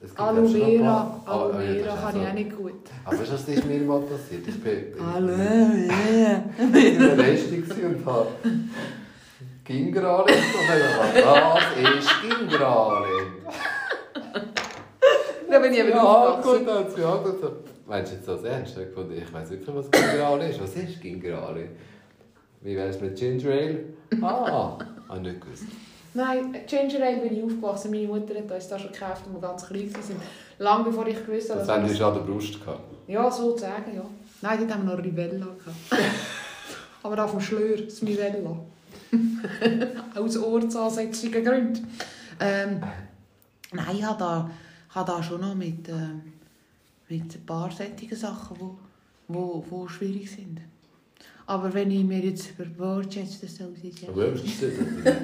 [0.00, 1.20] Gibt Aloe schon Vera.
[1.26, 2.28] Aloe Ah, ja, Vera das kann ich so.
[2.28, 2.72] auch nicht gut.
[3.04, 4.46] Aber du, was ist mir mal passiert?
[4.46, 6.42] Ich bin Aloe Vera.
[6.58, 8.28] in der Resti und habe
[9.64, 10.28] Gingrale und
[10.68, 10.78] dann
[11.16, 13.06] ich das ist Gingrale.
[15.50, 17.75] Da bin ich eben Ja, gut, sie mich angeschaut.
[17.86, 18.76] Meinst du jetzt das ernst?
[18.76, 20.60] Ich Ich weiss wirklich, was Gingrale ist.
[20.60, 21.68] Was ist Gingrale?
[22.60, 23.84] Wie wär's mit Ginger Ale?
[24.22, 24.78] Ah,
[25.08, 25.64] habe ich nicht gewusst.
[26.14, 27.92] Nein, Ginger Ale bin ich aufgewachsen.
[27.92, 30.22] Meine Mutter hat uns das schon gekauft, als wir ganz klein waren.
[30.58, 32.80] Lange bevor ich gewusst habe, Das dass haben wir an der Brust gehabt.
[33.06, 34.04] Ja, sozusagen, ja.
[34.42, 36.04] Nein, dort haben wir noch Rivella gehabt.
[37.02, 38.56] Aber auf dem Schlür, das Mirella.
[40.16, 41.86] Aus ortsansässigen Gründen.
[42.40, 42.82] Ähm,
[43.72, 44.50] nein, ich habe da,
[44.90, 46.32] habe da schon noch mit, ähm,
[47.08, 50.60] mit ein paar solchen Sachen, die wo, wo schwierig sind.
[51.46, 54.08] Aber wenn ich mir jetzt über Worcester so sitze...
[54.08, 54.72] Aber was ist das?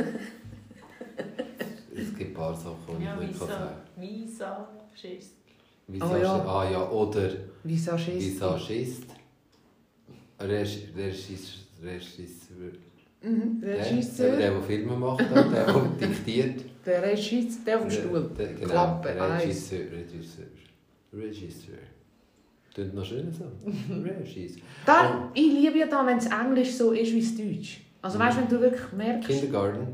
[1.94, 3.46] Es gibt ein paar Sachen, die Ja, ich nicht Visa.
[3.46, 4.02] sagen kann.
[4.02, 4.68] Visa.
[5.88, 6.44] Visage, Oh ja.
[6.46, 7.30] Ah ja, oder
[7.64, 8.20] Visagist.
[8.20, 9.02] Visagist.
[10.40, 12.72] Regis- Regis- Regisseur.
[13.22, 13.60] Mhm.
[13.60, 14.36] Der, Regisseur.
[14.36, 16.64] der, der Filme macht, der, der diktiert.
[16.86, 18.30] Der Regisseur, der auf dem Stuhl.
[18.36, 19.78] Der, der, genau, Klappe, Regisseur.
[19.92, 20.46] Regisseur.
[21.12, 21.78] Regisseur.
[22.74, 23.44] Klingt noch schön so.
[23.94, 24.62] Regisseur.
[24.86, 27.80] Da, ich liebe ja da, wenn es Englisch so ist wie es Deutsch.
[28.00, 29.86] Also weißt du, wenn du wirklich merkst, Kindergarten.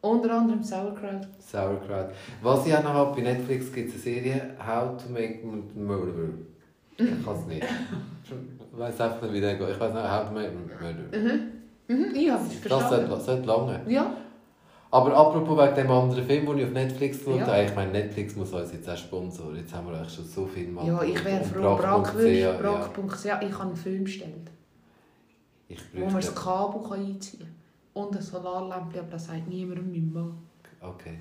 [0.00, 1.26] unter anderem Sauerkraut.
[1.40, 2.10] Sauerkraut.
[2.42, 5.40] Was ich auch noch habe, bei Netflix gibt es eine Serie How to Make
[5.74, 6.28] Murder.
[6.96, 7.64] Ich kann es nicht.
[8.72, 9.68] Ich weiß einfach nicht, wie der geht.
[9.70, 11.34] Ich weiß nicht, How to Make Murder.
[11.88, 13.08] Mhm, ich habe es Das verstanden.
[13.08, 13.80] sollte, sollte lange.
[13.92, 14.14] Ja,
[14.90, 17.46] Aber apropos wegen dem anderen Film, den ich auf Netflix geschaut Ja.
[17.46, 19.56] habe, ich meine, Netflix muss uns jetzt auch sponsoren.
[19.56, 20.86] Jetzt haben wir eigentlich schon so viel mal.
[20.86, 21.76] ja ich wäre froh.
[21.76, 23.40] Brack Brack.ch, würde ja.
[23.42, 24.50] Ich habe einen Film bestellt,
[25.68, 26.34] Ich wo man das.
[26.34, 28.02] Kabel kann einziehen kann.
[28.04, 30.38] Und ein Solarlämpchen, aber das sagt niemandem mein Mann.
[30.80, 31.18] Okay.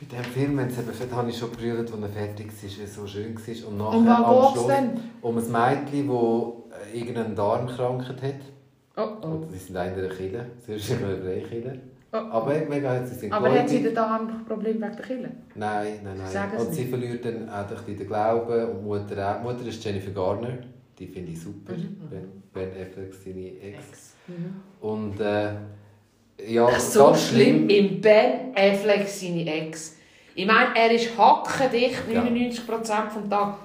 [0.00, 2.82] Bei diesem Film, wenn es eben, habe ich schon berührt, als er fertig war, wie
[2.82, 3.68] es so schön war.
[3.68, 5.00] Und nachher Und am was Schluss geht's denn?
[5.22, 8.34] um ein Mädchen, das irgendeine Darmkrankheit hat.
[8.96, 10.46] Oh, Und sie sind in einer Kille.
[10.64, 11.80] Sie ist in einer Freikille.
[12.12, 12.16] oh.
[12.16, 15.30] Aber mega, sie sind Aber hat sie denn da ein Problem wegen der Kille?
[15.54, 16.50] Nein, nein, nein.
[16.56, 16.90] Es und sie nicht.
[16.90, 18.68] verliert dann auch den Glauben.
[18.68, 19.42] Und Mutter auch.
[19.42, 20.58] Mutter ist Jennifer Garner.
[20.98, 21.72] Die finde ich super.
[21.72, 21.96] Mhm.
[22.08, 23.78] Ben, ben Affleck, seine Ex.
[23.78, 24.14] Ex.
[24.80, 25.50] Und äh,
[26.48, 29.96] ja, Das ist so ganz schlimm im Ben Affleck seine Ex.
[30.36, 32.22] Ich meine, er ist hackendicht, Ja.
[32.22, 33.56] 99% vom Tag.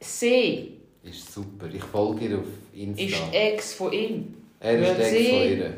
[0.00, 1.66] Sie Ist super.
[1.72, 3.02] Ich folge ihr auf Insta.
[3.02, 4.34] ist die Ex von ihm.
[4.60, 5.74] Er ist Weil die Ex von ihr.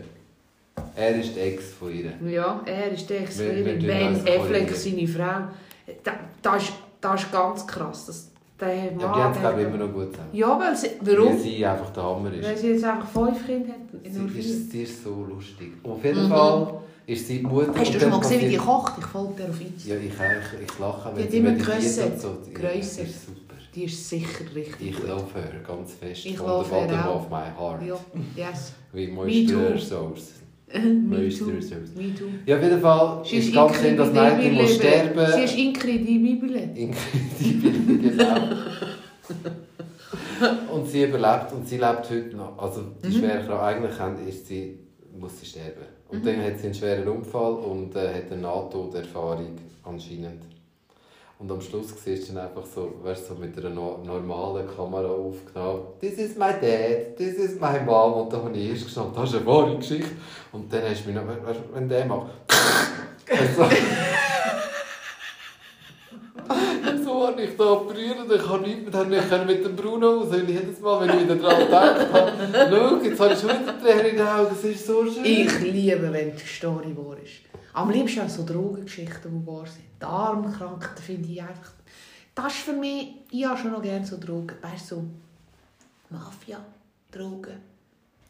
[0.97, 2.31] Er ist die Ex von ihr.
[2.33, 5.49] Ja, er ist der Ex von tun Ben Affleck seine Frau.
[6.05, 6.13] Da,
[6.43, 8.07] da ist das ist ganz krass.
[8.07, 10.29] Das, der Ja, Mann, die haben es, der- glaube ich, immer noch gut zusammen.
[10.33, 10.89] Ja, weil sie...
[11.01, 11.39] Weil Warum?
[11.39, 12.45] sie einfach der Hammer ist.
[12.49, 13.79] Weil sie jetzt einfach fünf Kinder hat.
[14.35, 15.69] Sie ist, sie ist so lustig.
[15.85, 16.75] Auf jeden Fall
[17.07, 17.71] ist sie die Mutter.
[17.73, 17.79] Mhm.
[17.79, 18.95] Hast du schon mal gesehen, wie die kocht?
[18.99, 19.89] Ich folge dir auf Insta.
[19.91, 22.37] Ja, ich, ich, ich lache, Die wenn hat sie immer meditiert und so.
[22.47, 22.61] Die-.
[22.63, 23.48] Das ist super.
[23.79, 26.27] Die ist sicher richtig Ich laufe her ganz fest.
[26.27, 27.81] Ich der her Bottom of my heart.
[27.87, 27.97] Ja,
[28.51, 28.73] yes.
[28.93, 29.79] Wie Moisture.
[29.79, 30.33] Sauce.
[30.75, 31.45] Me too.
[31.97, 32.25] Me too.
[32.45, 35.33] Ja, auf jeden Fall Sie ist ganz schön, dass Mädchen muss sterben.
[35.33, 36.71] Sie ist inkredibile.
[36.75, 38.37] Inkredibel, genau.
[40.75, 42.59] und sie überlebt und sie lebt heute noch.
[42.59, 43.13] Also die Mhm.
[43.13, 44.79] schwere Frau eigentlich haben, ist sie,
[45.17, 45.87] muss sie sterben.
[46.09, 46.27] Und Mhm.
[46.27, 50.43] dann hat sie einen schweren Unfall und äh, hat eine Nahtoderfahrung anscheinend.
[51.41, 55.07] Und am Schluss siehst du dann einfach so, weißt, so mit einer no normalen Kamera
[55.07, 55.83] aufgenommen.
[56.01, 58.23] This is my dad, this is my mom.
[58.23, 60.11] Und dann habe ich erst gestanden, das ist eine wahre Geschichte.
[60.51, 62.33] Und dann hast du mich noch, weißt, wenn der macht.
[63.31, 63.63] also,
[67.05, 70.35] so habe ich da und ich kann nichts mehr, ich kann mit dem Bruno raus.
[70.35, 73.81] Und jedes Mal, wenn ich wieder dran gedacht habe, schau, jetzt habe ich schon wieder
[73.81, 75.25] Tränen in den Augen, es ist so schön.
[75.25, 77.43] Ich liebe, wenn die Story wahr ist.
[77.75, 79.88] Am liebsten auch so Drogengeschichten, die wahr sind.
[80.01, 81.73] Die Armkrankheiten finde ich einfach...
[82.35, 83.17] Das ist für mich...
[83.31, 84.55] Ich habe schon noch gerne so Drogen.
[84.61, 85.05] Weißt du, so...
[86.11, 86.59] Mafia,
[87.11, 87.59] Drogen.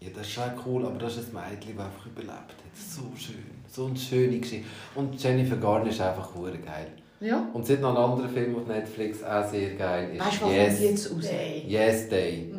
[0.01, 2.77] Ja, das ist schon cool, aber das ist ein Mädchen, das einfach überlebt hat.
[2.77, 4.67] So schön, so eine schöne Geschichte.
[4.95, 6.93] Und Jennifer Garner ist einfach geil.
[7.21, 7.49] Ja.
[7.53, 10.15] Und es hat noch einen anderen Film auf Netflix, auch sehr geil.
[10.15, 11.25] Ist Weißt du, was yes, jetzt raus?
[11.67, 12.53] Yes Day.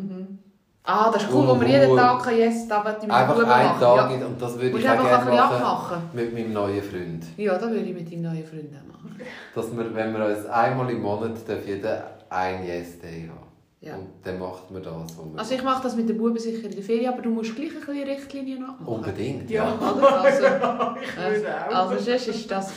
[0.91, 3.47] Ah, das ist cool, wo man jeden Tag kann, yes, da will ich Einfach einen
[3.47, 3.79] machen.
[3.79, 4.25] Tag ja.
[4.25, 5.97] und das würde Musst ich auch einfach gerne machen abmachen.
[6.13, 7.23] mit meinem neuen Freund.
[7.37, 9.21] Ja, das würde ich mit deinem neuen Freund auch machen.
[9.53, 13.47] Dass wir, wenn wir uns einmal im Monat darf jeder ein Yes Day haben.
[13.81, 13.95] Ja.
[13.95, 14.93] Und dann macht man das.
[15.37, 17.69] Also ich mache das mit den Buben sicher in der Ferien, aber du musst gleich
[17.69, 18.85] ein bisschen Richtlinien nachmachen.
[18.87, 19.65] Unbedingt, Ja.
[19.65, 19.91] ja.
[19.91, 20.21] Oder?
[20.21, 20.43] Also,
[21.01, 21.75] Ich also, würde auch.
[21.91, 22.71] also sonst ist das...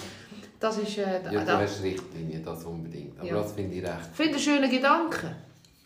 [0.61, 0.99] Das ist...
[0.99, 3.19] Äh, Ja, du da, hast Richtlinien, das unbedingt.
[3.19, 3.35] Aber Ja.
[3.37, 3.95] das finde ich recht.
[4.13, 5.31] Ich finde einen schönen Gedanken.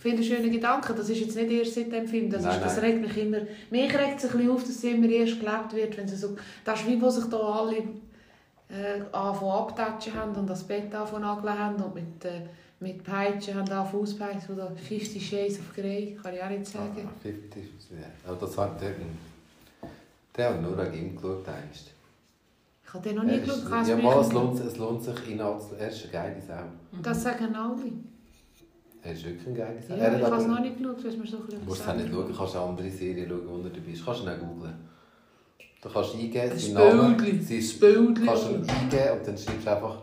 [0.07, 0.95] Finde einen schönen Gedanken.
[0.97, 2.31] Das ist jetzt nicht erst seit dem Film.
[2.31, 2.85] Das, Nein, ist, das nein.
[2.85, 3.39] regt mich immer...
[3.71, 6.37] Mich regt es ein bisschen auf, dass es immer erst gelebt wird, wenn sie so...
[6.65, 11.23] Das ist wie, wo sich da alle äh, anfangen abtatschen haben und das Bett anfangen
[11.23, 12.43] nageln haben und mit, äh,
[12.79, 17.03] mit Peitschen haben anfangen auspeitschen oder 50 Shades of Grey, kann ich auch nicht sagen.
[17.05, 18.07] Ah, 50, ja.
[18.31, 18.93] Aber das hat der,
[20.37, 21.49] der hat nur an ihm geschaut.
[21.49, 21.91] einst.
[22.87, 23.89] Ich habe den noch nie geschaut.
[23.89, 25.81] Ja, mal, es lohnt, es lohnt sich, ihn anzuschauen.
[25.81, 26.63] Er ist eine geile Sau.
[27.03, 27.91] Das sagen alle.
[29.07, 29.95] Er ist wirklich eine geile Sau.
[29.95, 31.89] Ja, ich habe es noch nicht geschaut, weil es mir so bisschen Du musst es
[31.89, 34.05] auch nicht schauen, du kannst eine andere Serie schauen, wo er dabei ist.
[34.05, 34.75] Kannst du ihn auch googlen.
[35.83, 38.27] Du kannst eingeben, Ein seinen Namen, sein Ein Bildchen.
[38.27, 39.97] kannst du ihn eingeben und dann schreibst du einfach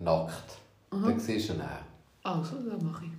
[0.00, 0.50] «nackt».
[0.90, 2.28] Dann siehst du ihn auch.
[2.38, 3.10] Also, das mache ich.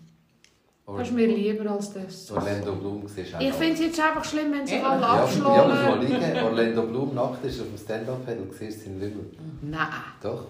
[0.98, 2.32] Das ist mir lieber als das.
[2.32, 4.90] Orlando Bloom siehst du auch Ich finde es jetzt einfach schlimm, wenn sie Ja.
[4.90, 6.14] alle Ja, ja, musst du mal abschlagen.
[6.16, 6.44] eingeben.
[6.46, 9.26] Orlando Bloom nackt ist auf dem Stand-Up-Pedal, du siehst seinen Lümmel.
[9.62, 9.88] Nein.
[10.22, 10.48] Doch.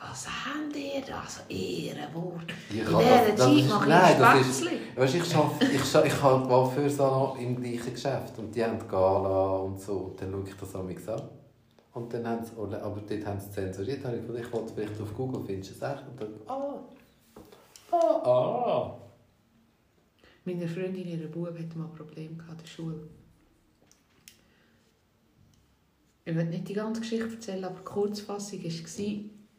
[0.00, 1.20] Was haben ihr da?
[1.20, 2.46] Also Ehrenwort.
[2.70, 4.78] Ich In dieser Zeit mache nein, ich ist- Spätzle.
[4.96, 9.56] Weißt, ich schaffe, ich, ich habe die Waffensalon im gleichen Geschäft und die haben Gala
[9.58, 9.92] und so.
[9.92, 11.22] Und dann schaue ich das amigs an.
[11.92, 14.02] Und dann haben sie, aber dort haben sie zensuriert.
[14.02, 16.02] Dann habe ich gedacht, ich wollte vielleicht auf Google, findest du es echt?
[16.08, 16.78] Und dann, ah,
[17.92, 17.96] ah,
[18.30, 18.96] ah.
[20.46, 23.00] Meine Freundin, ihre Bub, hatte mal Probleme gehabt in der Schule.
[26.24, 28.70] Ich will nicht die ganze Geschichte erzählen, aber die Kurzfassung war,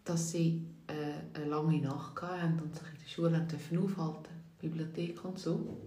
[0.04, 5.40] dass sie äh, eine lange Nacht hatten und sich in der Schule aufhalten Bibliothek und
[5.40, 5.78] so.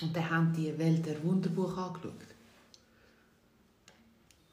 [0.00, 2.12] Und dann haben die Welt der Wunderbuch angeschaut.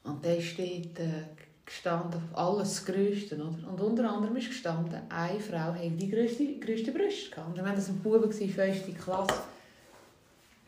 [0.02, 1.24] Und da steht äh,
[1.64, 3.36] gestanden, alles Größte.
[3.36, 3.68] Oder?
[3.68, 7.58] Und unter anderem ist gestanden, eine Frau hat die grösste, grösste Brüste gehabt.
[7.58, 9.42] Und wenn das ein Bube war, fünfte Klasse,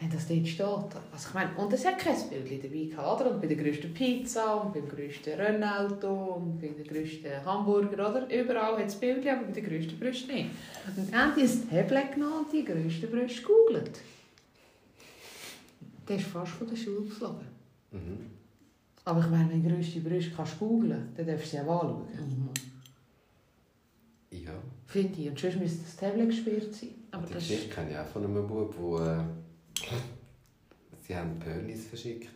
[0.00, 1.00] wenn das dort steht.
[1.12, 3.30] Also ich meine, und es hat kein Bild dabei gehabt, oder?
[3.32, 8.26] Und bei der grössten Pizza und beim grössten Rennauto und bei der grössten Hamburger, oder?
[8.32, 10.50] Überall hat es Bild, aber bei der grössten Brüste nicht.
[10.86, 14.00] Und dann haben die ein Tablet genommen und die grösste Brüste gegoogelt.
[16.08, 17.46] Der ist fast von der Schule geflogen.
[17.90, 18.18] Mhm.
[19.04, 22.50] Aber ich meine, wenn du grösste Brüste kannst googlen, dann darfst du sie auch anschauen.
[24.30, 24.52] Ja.
[24.86, 25.28] Finde ich.
[25.28, 26.90] Und sonst müsste das Tablet gesperrt sein.
[27.10, 27.48] Aber Die das ist...
[27.48, 29.18] Geschichte kenne ich auch von einem Bub, wo äh,
[31.06, 32.28] sie haben Pönis verschickt.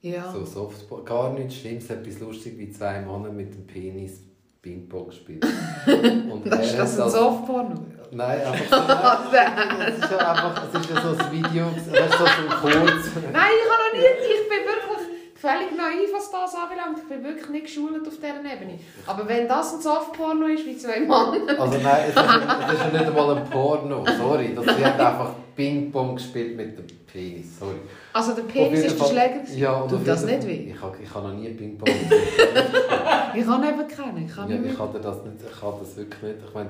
[0.00, 0.32] Ja.
[0.32, 1.02] So Softball.
[1.04, 4.20] Gar nichts Schlimmes, etwas lustig wie zwei Männer mit dem Penis
[4.60, 5.44] Ping-Pong gespielt.
[5.86, 7.74] Und Das ist das ein das- Softporno?
[8.14, 9.84] Nein, einfach so.
[9.84, 13.06] Es ist ja einfach, es ist ja so ein Video, weißt du, so ein kurz.
[13.32, 14.06] Nein, ich habe noch nie...
[14.22, 16.98] Ich bin wirklich völlig naiv, was das anbelangt.
[16.98, 18.78] Ich bin wirklich nicht geschult auf dieser Ebene.
[19.06, 21.58] Aber wenn das ein Softporno ist, wie zwei Männer...
[21.58, 24.54] Also nein, es ist, es ist ja nicht einmal ein Porno, sorry.
[24.54, 27.76] Das, hat einfach Ping-Pong gespielt mit dem Penis, sorry.
[28.12, 29.40] Also der Penis ist der Schläger.
[29.56, 30.72] Ja, und Tut das nicht weh?
[30.74, 32.20] Ich habe ich habe noch nie Ping-Pong gespielt.
[33.34, 34.26] Ich kann eben kennen.
[34.26, 36.36] Ich kann Ja, nicht ich hatte das nicht, ich hatte das wirklich nicht.
[36.46, 36.68] Ich meine,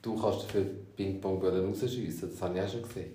[0.00, 0.62] du kannst dafür
[0.96, 2.30] Ping-Pong-Böllen rausschiessen.
[2.30, 3.10] Das habe ich auch schon gesehen.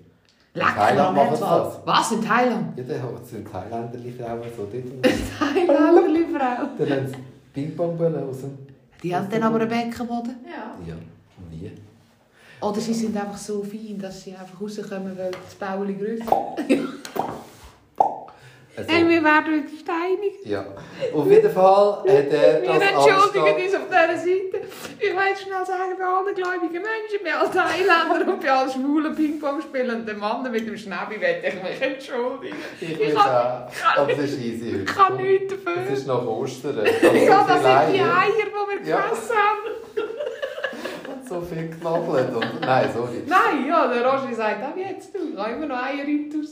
[0.52, 1.80] Lecker, Thailand machen sie das.
[1.84, 2.76] Was, in Thailand?
[2.76, 5.14] Ja, dann sind Thailänderli-Frauen so dort.
[5.38, 6.66] Thailänderli Frau.
[6.78, 7.14] dann haben sie
[7.54, 8.58] Ping-Pong-Böllen aus dem...
[9.02, 10.34] Die haben dann aber einen Beckenboden.
[10.44, 10.74] Ja.
[10.86, 10.94] Ja,
[11.50, 11.70] wie?
[12.62, 16.54] Oder sie sind einfach so fein, dass sie einfach rauskommen, weil das Bauli grösser
[18.76, 20.32] Also, Hey, wir werden wieder steinig.
[20.44, 20.64] ja.
[21.12, 23.36] Auf jeden Fall hat er Wir das entschuldigen anstatt...
[23.36, 24.66] uns auf dieser Seite.
[25.00, 29.14] Ich möchte schnell sagen, bei allen gläubigen Menschen, bei allen Thailändern und bei allen schwulen
[29.14, 32.56] Ping-Pong spielenden Mannen mit dem Schnäbi, möchte ich mich entschuldigen.
[32.80, 33.96] Ich Ich will kann- auch.
[33.98, 34.76] Aber es ist easy.
[34.76, 35.82] Ich kann nichts dafür.
[35.92, 36.76] Es ist noch Ostern.
[36.76, 39.00] Ja, das so sind die Eier, die wir Ja.
[39.00, 39.89] gefressen haben.
[41.30, 42.34] So viel geknabbelt.
[42.34, 43.22] Und, nein, sorry.
[43.26, 46.04] Nein, ja, der Roger sagt, auch jetzt, du, ich habe immer noch Eier
[46.38, 46.50] aus.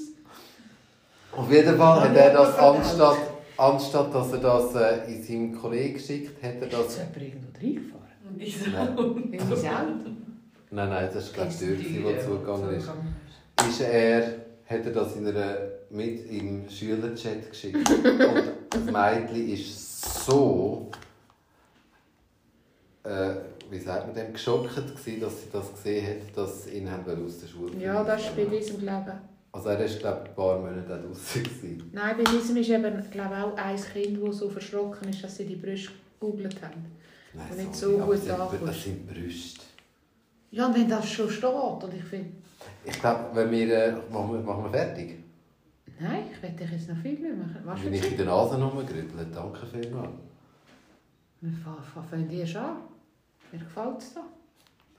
[1.37, 3.18] Auf jeden Fall hat er das anstatt,
[3.57, 6.97] anstatt dass er das äh, in seinem Kollegen schickt, hat er Ist das...
[6.97, 8.99] jemand irgendwo reingefahren?
[8.99, 9.55] Und ich so.
[9.55, 10.16] Nein.
[10.70, 12.91] Nein, nein, das war glaube ich die Tür, die zugegangen ist.
[13.68, 14.22] Ist er,
[14.66, 15.57] hat er das in einer,
[15.91, 17.91] mit im Schülerchat geschickt.
[17.91, 20.91] Und das Mädchen ist so...
[23.05, 23.35] Äh,
[23.71, 27.25] wie sagt man dem, geschockt gewesen, dass sie das gesehen hat, dass sie ihn haben
[27.27, 28.89] aus der Schule Ja, das ist bei diesem, ich.
[29.53, 31.91] Also er ist glaube ich ein paar Monate gewesen.
[31.93, 35.37] Nein, bei diesem ist eben, glaube ich, auch ein Kind, das so verschrocken ist, dass
[35.37, 35.91] sie die Brüste
[36.21, 36.85] gegoogelt haben.
[37.35, 38.62] Nein, Und nicht so aber gut ankommst.
[38.66, 39.61] Das sind Brüste.
[40.51, 42.31] Ja, und wenn das schon steht, und ich finde,
[42.85, 44.41] Ich glaube, wenn wir, äh, machen wir...
[44.41, 45.16] Machen wir fertig?
[46.01, 47.59] nein, ich werde dich jetzt noch viel mehr machen.
[47.64, 50.11] Was für ich in der Nase rumgerüttelt danke vielmals.
[51.41, 52.77] Wir fa- fa- fangen schon an.
[53.53, 54.24] Mir gefällt es da.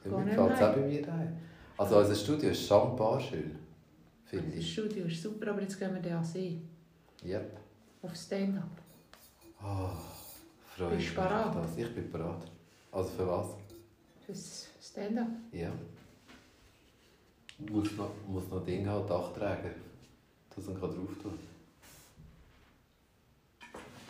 [0.05, 1.37] Ja, Mir gefällt es auch bei mir daheim.
[1.77, 3.57] Also unser Studio ist schambar schön,
[4.25, 4.73] finde Das ich.
[4.73, 6.67] Studio ist super, aber jetzt gehen wir dann sehen.
[7.23, 7.57] Yep.
[8.01, 8.69] Auf Stand-up.
[9.61, 9.89] Oh,
[10.75, 11.77] freue Bist mich auf das.
[11.77, 12.43] Ich bin bereit.
[12.91, 13.47] Also für was?
[14.25, 15.27] Fürs Stand-up.
[15.51, 15.71] Ja.
[17.71, 19.71] Muss noch, muss noch Ding haben, Dachträger.
[20.55, 21.39] Dass man drauf tun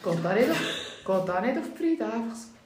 [0.03, 0.57] Geht da nicht auf,
[1.05, 2.58] geht nicht auf die Friede, einfach so.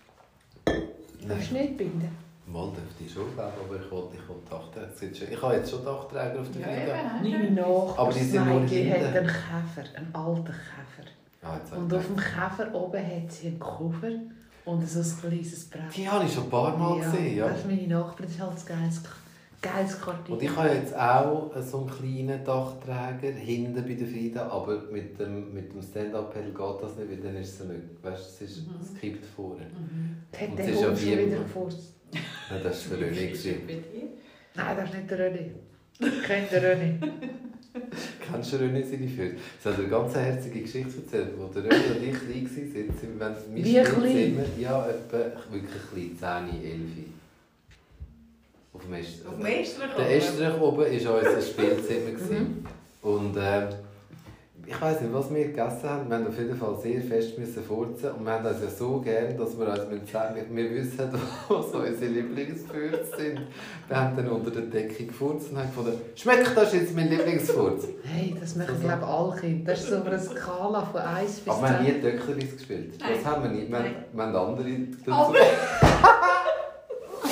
[1.29, 2.09] Darfst du nicht binden?
[2.45, 5.31] Mal dürfte ich schon, glaube ich, aber ich wollte, ich wollte Dachträger.
[5.31, 6.91] Ich habe jetzt schon Dachträger auf der Ja, Fliege.
[6.91, 7.41] eben.
[7.41, 11.09] Meine Nachbar, Aber die sind nur hat einen Käfer, einen alten Käfer.
[11.41, 12.15] Ah, Und auf dem.
[12.17, 14.11] Käfer oben hat sie einen Koffer
[14.65, 15.81] und so ein kleines Brett.
[15.95, 17.47] Die habe ich schon ein paar Mal gesehen, ja.
[17.47, 19.01] Das ist meine Nachbarin, das ist halt ein geiles,
[19.63, 20.35] geiles Quartier.
[20.35, 25.19] Und ich habe jetzt auch so einen kleinen Dachträger hinten bei der Frieda, aber mit
[25.19, 27.81] dem, mit dem Stand-Up-Pedal geht das nicht, weil dann ist es nicht.
[28.03, 29.65] Weißt du, es, ist, es kippt vorne.
[30.37, 31.95] hat und es ist ja wie wieder gefurzt.
[32.13, 33.27] Ja, das war der René.
[33.27, 33.55] gewesen.
[34.55, 35.49] Nein, das ist nicht der René.
[35.99, 37.11] Ich kenne den René.
[38.19, 39.35] Kennst du René seine Füße?
[39.59, 43.19] Es hat eine ganz herzige Geschichte erzählt, wo der René und ich klein waren, sind
[43.19, 43.85] wir mein Wie klein?
[43.85, 45.17] Spielzimmer, ja, etwa
[45.51, 46.81] wirklich klein, 10, 11.
[48.83, 49.89] Auf dem Est- Auf dem Estrich.
[49.97, 52.19] Der Estrich oben war unser Spielzimmer.
[52.29, 52.65] Mhm.
[53.01, 53.67] Und äh,
[54.65, 56.09] ich weiß nicht, was wir gegessen haben.
[56.09, 58.11] Wir haben auf jeden Fall sehr fest müssen furzen.
[58.11, 60.99] Und wir haben das ja so gern, dass wir uns sagen wir wissen,
[61.49, 63.41] was unsere Lieblingsfurz sind.
[63.89, 67.87] Wir haben dann unter der Decke gefurzt und haben gefunden, schmeckt das jetzt mein Lieblingsfurz?
[68.05, 69.71] Hey, das machen, glaube ich, alle Kinder.
[69.71, 71.95] Das ist so eine Skala von 1 bis Aber wir haben 10.
[71.95, 72.93] nie Töckleris gespielt.
[73.01, 73.25] Das Nein.
[73.25, 73.71] haben wir nicht.
[73.71, 73.79] Wir,
[74.13, 74.69] wir haben andere
[75.05, 75.33] dazu.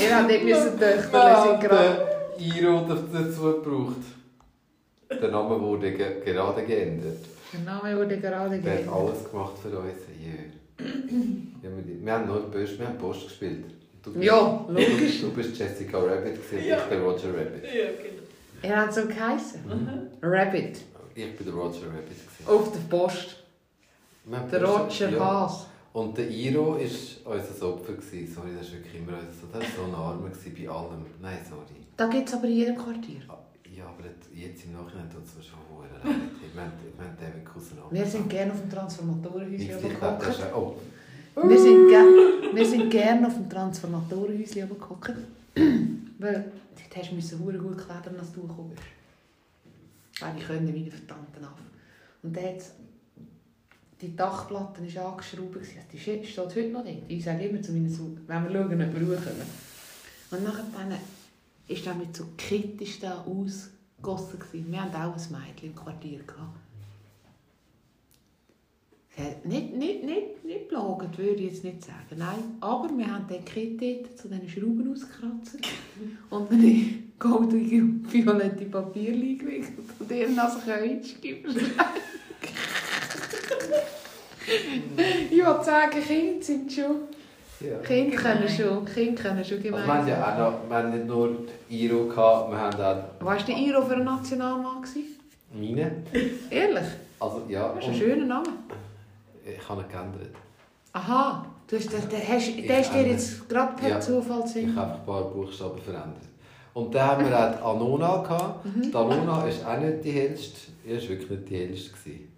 [0.02, 2.08] Ihr habt nicht müssen Töchter, Wir sind haben gerade...
[2.38, 4.04] Iro dazu gebraucht.
[5.10, 7.24] Der Name wurde ge gerade geändert.
[7.54, 10.02] Der Name wurde gerade Der hat alles gemacht für uns.
[10.22, 10.88] Yeah.
[11.64, 11.70] ja,
[12.04, 13.66] wir, haben nur Post, wir haben Post gespielt.
[14.04, 15.22] Du bist, Ja, logisch.
[15.22, 16.78] Du, du bist Jessica Rabbit gewesen, Ja.
[16.78, 17.64] ich der Roger Rabbit.
[17.64, 18.22] Ja, genau.
[18.64, 19.60] Er hat so geheißen.
[20.22, 20.82] Rabbit.
[21.14, 22.06] Ich bin der Roger Rabbit.
[22.08, 22.48] Gewesen.
[22.48, 23.36] Auf der Post.
[24.52, 25.20] Der Roger ja.
[25.20, 25.68] Haas.
[25.94, 27.94] Und der Iro war unser Opfer.
[27.94, 28.34] Gewesen.
[28.34, 31.06] Sorry, das war wirklich immer unser Das war so ein Armer bei allem.
[31.22, 31.82] Nein, sorry.
[31.98, 33.22] Da gibt es aber in jedem Quartier.
[33.28, 33.38] Ah,
[33.76, 36.12] Ja, aber jetzt im Nachhinein tut es mir schon verdammt leid.
[36.56, 40.76] Wir haben den mit Cousin Wir sind gerne auf dem Transformatorenhäuschen Ich auch...
[41.36, 45.14] Oh, Wir sind, ge wir sind gerne auf dem Transformatorenhäuschen rumgehockt.
[46.20, 50.22] Weil dort hast du müssen verdammt gut klettern, als du gekommen bist.
[50.22, 51.64] Weil ich können wie ein verdammter Affe.
[52.24, 52.74] Und hat's-
[54.02, 55.58] die Dachplatte war angeschraubt.
[55.94, 57.04] Die steht heute noch dort.
[57.08, 59.48] Ich sage immer zu meinen Sohn, wenn wir schauen, ob wir rauskommen.
[60.32, 60.98] Und nachher dann
[61.68, 64.40] ist er mit so kritisch da ausgegossen.
[64.40, 64.72] gewesen.
[64.72, 66.20] Wir hatten auch ein Mädchen im Quartier.
[66.20, 66.58] Gehabt.
[69.44, 72.18] Nicht, nicht, nicht, nicht belagert, würde ich jetzt nicht sagen.
[72.18, 75.60] Nein, aber wir haben den dort zu diesen Schrauben ausgekratzt
[76.30, 76.86] und eine
[77.20, 81.44] goldige, violette Papierchen gewickelt und ihr als Keutschki
[85.30, 86.96] Ich sagen, Kinder sind schon
[87.60, 87.78] Ja.
[87.80, 90.92] Kinder können schon, Kinder können schon Also wir haben gemein ja auch noch, wir haben
[90.92, 91.30] nicht nur
[91.70, 94.82] Iro gehabt, wir haben auch Was war der Iro für ein Nationalmann?
[94.82, 95.20] gewesen?
[95.54, 95.92] meine.
[96.50, 96.84] Ehrlich?
[97.20, 98.48] Also ja, Das ist ein schöner Name.
[99.46, 100.36] ich habe ihn geändert.
[100.94, 104.00] Aha, du hast, der, der, hast, Ich der ist dir jetzt gerade per Ja.
[104.00, 104.76] Zufall Ich gesehen.
[104.76, 106.24] habe ein paar Buchstaben verändert.
[106.74, 108.66] Und dann haben wir auch die Anona gehabt.
[108.66, 108.82] Mhm.
[108.82, 110.58] Die Anona war auch nicht die hellste.
[110.88, 111.92] Es war wirklich nicht die hellste.
[111.92, 112.31] gewesen.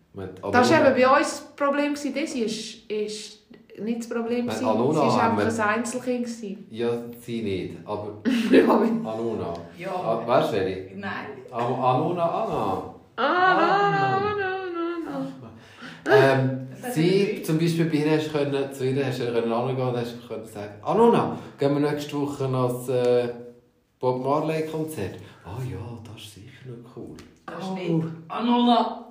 [0.51, 1.93] Das war eben bei uns das Problem.
[1.93, 2.13] gewesen.
[2.13, 3.39] Das ist, ist
[3.79, 4.49] nicht das Problem.
[4.49, 4.75] Sie war
[5.23, 6.25] einfach wir- ein Einzelkind.
[6.25, 6.67] gewesen.
[6.69, 6.89] Ja,
[7.21, 7.77] sie nicht.
[7.85, 8.17] Aber
[8.51, 9.53] ja, Anona.
[9.77, 9.89] Ja.
[9.95, 10.57] Ah, weißt du?
[10.97, 11.11] Nein.
[11.51, 12.95] An- Anona Anna.
[13.15, 16.11] Ah, no, no, no, no.
[16.11, 20.27] Ähm, sie, zum Beispiel bei ihr, können, zu ihr hast du können angehen und hast
[20.27, 23.29] können sagen, Anona, gehen wir nächste Woche noch das äh,
[23.99, 25.15] Bob Marley Konzert.
[25.45, 27.15] Ah ja, das ist sicher noch cool.
[27.45, 27.75] Das ist Oh.
[27.75, 28.07] nicht.
[28.27, 29.02] Anona.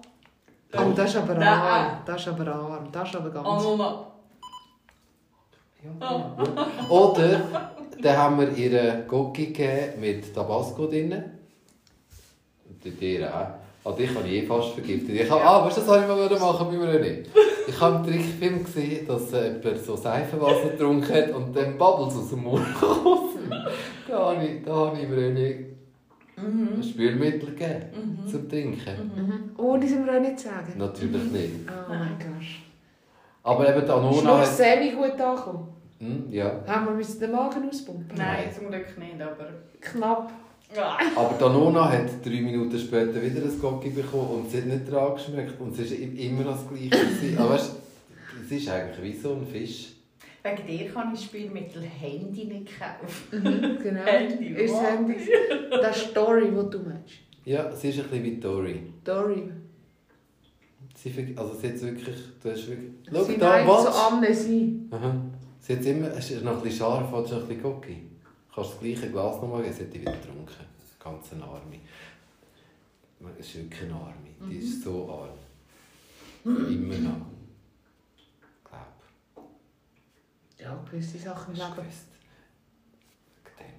[0.74, 1.98] Oh, das ist aber arm.
[2.06, 2.88] Das ist aber arm.
[2.90, 3.64] Das ist aber ganz...
[5.84, 6.90] Ja, gut.
[6.90, 7.40] Oder
[8.00, 11.12] dann haben wir ihr Gocki gegeben mit Tabasco drin.
[11.12, 13.62] Und dir auch.
[13.84, 15.10] Also ich habe je fast vergiftet.
[15.10, 17.30] Ich habe, ah, weißt du, das habe ich mal machen bei mir nicht.
[17.66, 22.30] Ich habe einen Trickfilm gesehen, dass jemand so Seifenwasser getrunken hat und dann Bubbles aus
[22.30, 23.32] dem Mund kommen.
[24.08, 25.58] da habe ich, da habe ich mir nicht
[26.46, 29.12] ein Spülmittel gegeben zum Trinken.
[29.16, 29.50] Mhm.
[29.56, 30.74] Oh, die sind wir auch nicht sagen.
[30.76, 31.52] Natürlich nicht.
[31.68, 32.46] Oh mein Gott.
[33.44, 34.46] Aber eben Ist Anona nur hat...
[34.46, 35.68] semi gut angekommen.
[35.98, 36.62] Hm, ja.
[36.66, 38.16] Haben wir müssen den Magen auspumpen?
[38.16, 39.48] Nein, zum Glück nicht, aber.
[39.80, 40.32] Knapp.
[41.14, 45.14] Aber Danona hat drei Minuten später wieder ein Gocki bekommen und sie hat nicht dran
[45.14, 47.38] geschmeckt und es war immer noch das Gleiche.
[47.38, 49.92] Aber weißt, du, es ist eigentlich wie so ein Fisch.
[50.44, 53.42] Wegen dir kann ich Spielmittel Handy nicht kaufen.
[53.42, 54.02] Mhm, genau.
[54.02, 54.74] Handy, Ist.
[54.74, 55.14] Handy.
[55.70, 57.14] Das ist Story, die du meinst.
[57.44, 58.82] Ja, sie ist ein bisschen wie Tori.
[59.02, 59.50] Story.
[60.94, 62.90] Sie, ver- also sie hat wirklich, du hast wirklich...
[63.12, 64.12] Schau, Sie da, meint so was?
[64.12, 64.80] Amnesie.
[64.90, 65.14] Aha.
[65.60, 67.94] Sie hat immer, es ist noch ein bisschen scharf, hat schon ein bisschen Gocki.
[68.48, 70.50] Du kannst das gleiche Glas nochmal geben, sie hat die wieder getrunken.
[71.02, 71.76] Ganz eine Arme.
[73.38, 74.14] Es ist wirklich eine Arme.
[74.50, 75.30] Die ist so arm.
[76.44, 77.16] Immer noch.
[80.62, 81.74] Ja, gewisse Sachen im Leben.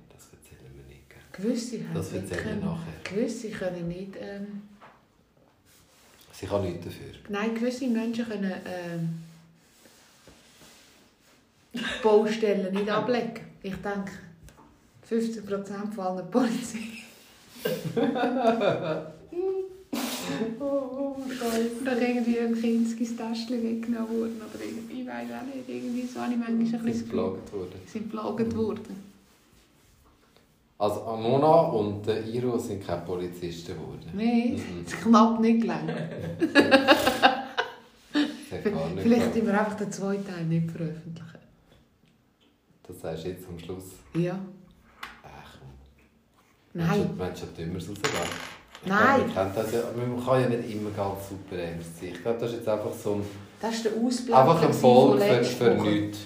[0.09, 1.09] Das erzählen wir nicht.
[1.09, 1.19] gell?
[1.31, 2.65] Gewisse haben Das erzählen wir können.
[2.65, 2.93] nachher.
[3.03, 4.13] Gewisse können nicht.
[4.19, 4.61] Ähm,
[6.33, 7.11] Sie kann nichts dafür.
[7.29, 9.23] nein, gewisse Menschen können ähm,
[12.01, 13.39] Baustellen nicht ablegen.
[13.61, 14.11] Ich denke,
[15.09, 16.79] 50% von allen Polizei.
[20.59, 21.15] Oh,
[21.81, 24.41] Oder irgendwie ein Kinskis Täschchen weggenommen worden.
[24.41, 25.67] Oder irgendwie, ich weiß auch nicht.
[25.67, 27.79] Irgendwie so habe ich manchmal ein Sie bisschen Gefühl, geplagt worden.
[27.85, 29.13] sie sind geplagt worden.
[30.79, 34.09] Also Anona und der Iro sind keine Polizisten geworden.
[34.13, 34.83] Nein, Mhm.
[34.85, 35.91] es hat knapp nicht gelangt.
[35.91, 36.09] Hat
[39.01, 41.29] Vielleicht tun wir einfach den zweiten Teil nicht veröffentlichen.
[42.85, 43.83] Das sagst du jetzt am Schluss.
[44.15, 44.37] Ja.
[45.23, 45.57] Ach.
[46.73, 47.09] Nein.
[47.17, 47.97] Menschen dümmer rausgehen.
[48.03, 48.52] Ich
[48.85, 49.31] Nein.
[49.31, 52.09] Glaube, man, kann ja nicht immer ganz super ernst sein.
[52.09, 53.25] Ich glaube, das ist jetzt einfach so ein,
[53.61, 56.19] Das ist der Ausblick einfach ein Folge für, für nichts.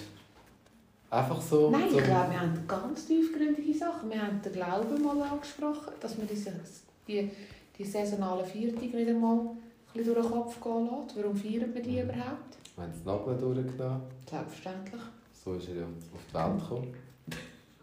[1.10, 1.70] Einfach so.
[1.70, 4.10] Nein, so ich glaube, wir haben ganz tiefgründige Sachen.
[4.10, 6.52] Wir haben den Glauben mal angesprochen, dass man diese,
[7.06, 7.30] die,
[7.78, 9.48] die saisonalen Viertig wieder mal ein
[9.94, 11.16] bisschen durch den Kopf gehen lässt.
[11.16, 12.58] Warum feiern wir die überhaupt?
[12.76, 14.02] Wir haben das Nagel durchgenommen.
[14.28, 15.00] Selbstverständlich.
[15.44, 16.94] So ist er ja auf die Welt gekommen.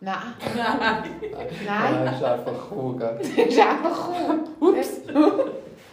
[0.01, 0.15] Nein.
[0.55, 1.03] Nein.
[1.65, 2.05] Nein.
[2.05, 3.17] Das ist einfach cool, gell?
[3.21, 4.69] Das ist einfach cool.
[4.69, 4.89] Ups.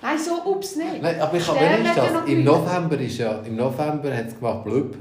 [0.03, 1.00] Nein, so ups nicht.
[1.03, 2.28] Nein, aber ich habe ist das?
[2.28, 2.44] Im.
[2.44, 4.96] November ist ja, im November hat es gemacht, blub,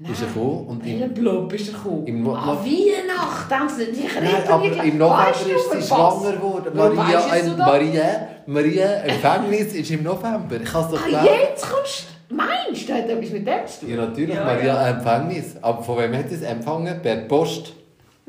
[0.00, 0.66] ist er gekommen.
[0.66, 2.06] Und im, Blub ist er gekommen?
[2.06, 6.70] Im Mo- ah, Weihnachten haben sie dich nein, aber im November ist sie schwanger geworden.
[6.74, 7.56] Wo Maria, ein?
[7.56, 10.56] Maria, Maria, Empfängnis ist im November.
[10.62, 12.34] Ich kann es doch Ah, jetzt kommst du...
[12.34, 13.90] Meinst du, hat etwas mit dem zu tun?
[13.90, 15.56] Ja, natürlich, Ja, Maria Empfängnis.
[15.62, 17.00] Aber von wem hat es empfangen?
[17.02, 17.74] Per Post.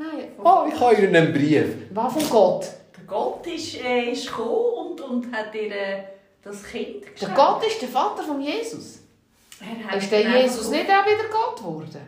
[0.02, 0.45] Nein, von...
[0.45, 1.76] Oh, ich habe Ihnen einen Brief.
[1.91, 2.66] Was von Gott?
[2.97, 6.04] Der Gott ist, äh, ist gekommen und, und hat ihr äh,
[6.41, 7.36] das Kind Der geschenkt.
[7.36, 8.99] Gott ist der Vater von Jesus.
[9.60, 12.02] Er hat Ist der Jesus nicht auch wieder Gott geworden?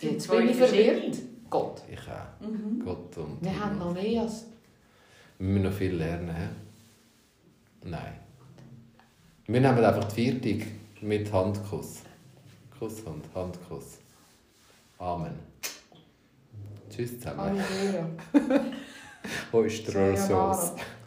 [0.00, 1.16] Jetzt bin ich verwirrt.
[1.50, 1.82] Gott.
[1.90, 2.46] Ich auch.
[2.46, 2.82] Mhm.
[2.84, 4.46] Gott und Wir haben noch mehr als...
[5.38, 6.34] Wir müssen noch viel lernen.
[6.34, 7.88] He?
[7.90, 8.12] Nein.
[9.46, 10.66] Wir nehmen einfach die Viertig
[11.02, 12.00] mit Handkuss.
[12.78, 13.98] Kusshand, Handkuss.
[14.98, 15.45] Amen.
[16.96, 17.62] Tschüss zusammen.
[17.68, 18.08] Sayonara.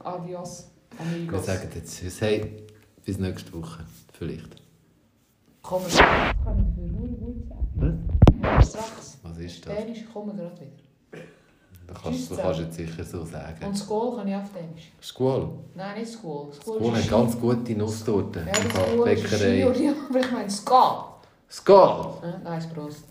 [0.03, 0.67] Adios.
[0.91, 1.45] Wir Amigos.
[1.47, 2.21] sagen jetzt Tschüss.
[2.21, 2.67] Hey,
[3.03, 3.83] bis nächste Woche.
[4.13, 4.49] Vielleicht.
[4.53, 4.59] Wir.
[5.63, 8.61] Kann ich dafür nur gut sagen?
[8.61, 9.17] Sechs.
[9.23, 9.75] Was ist das?
[9.75, 11.23] Dänisch, kommen wir gerade wieder.
[11.87, 13.65] Du kannst, du kannst jetzt sicher so sagen.
[13.65, 14.91] Und School kann ich auf Dänisch.
[15.01, 15.49] Squall.
[15.73, 16.53] Nein, nicht School.
[16.53, 18.45] School hat ganz gute Nusstorten.
[18.45, 19.65] Ja, School ist Bäckerei.
[20.09, 20.49] Aber ich meine.
[21.49, 22.13] Squall!
[22.21, 23.05] Äh, Nein, Prost.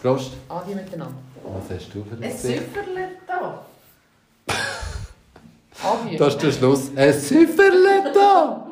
[0.00, 0.32] Prost.
[0.48, 1.18] Adi miteinander.
[1.44, 2.36] Was hast du für ein?
[2.36, 3.64] Süfferle da.
[6.18, 6.90] Das ist der Schluss.
[6.96, 8.71] Ein Süfferle da!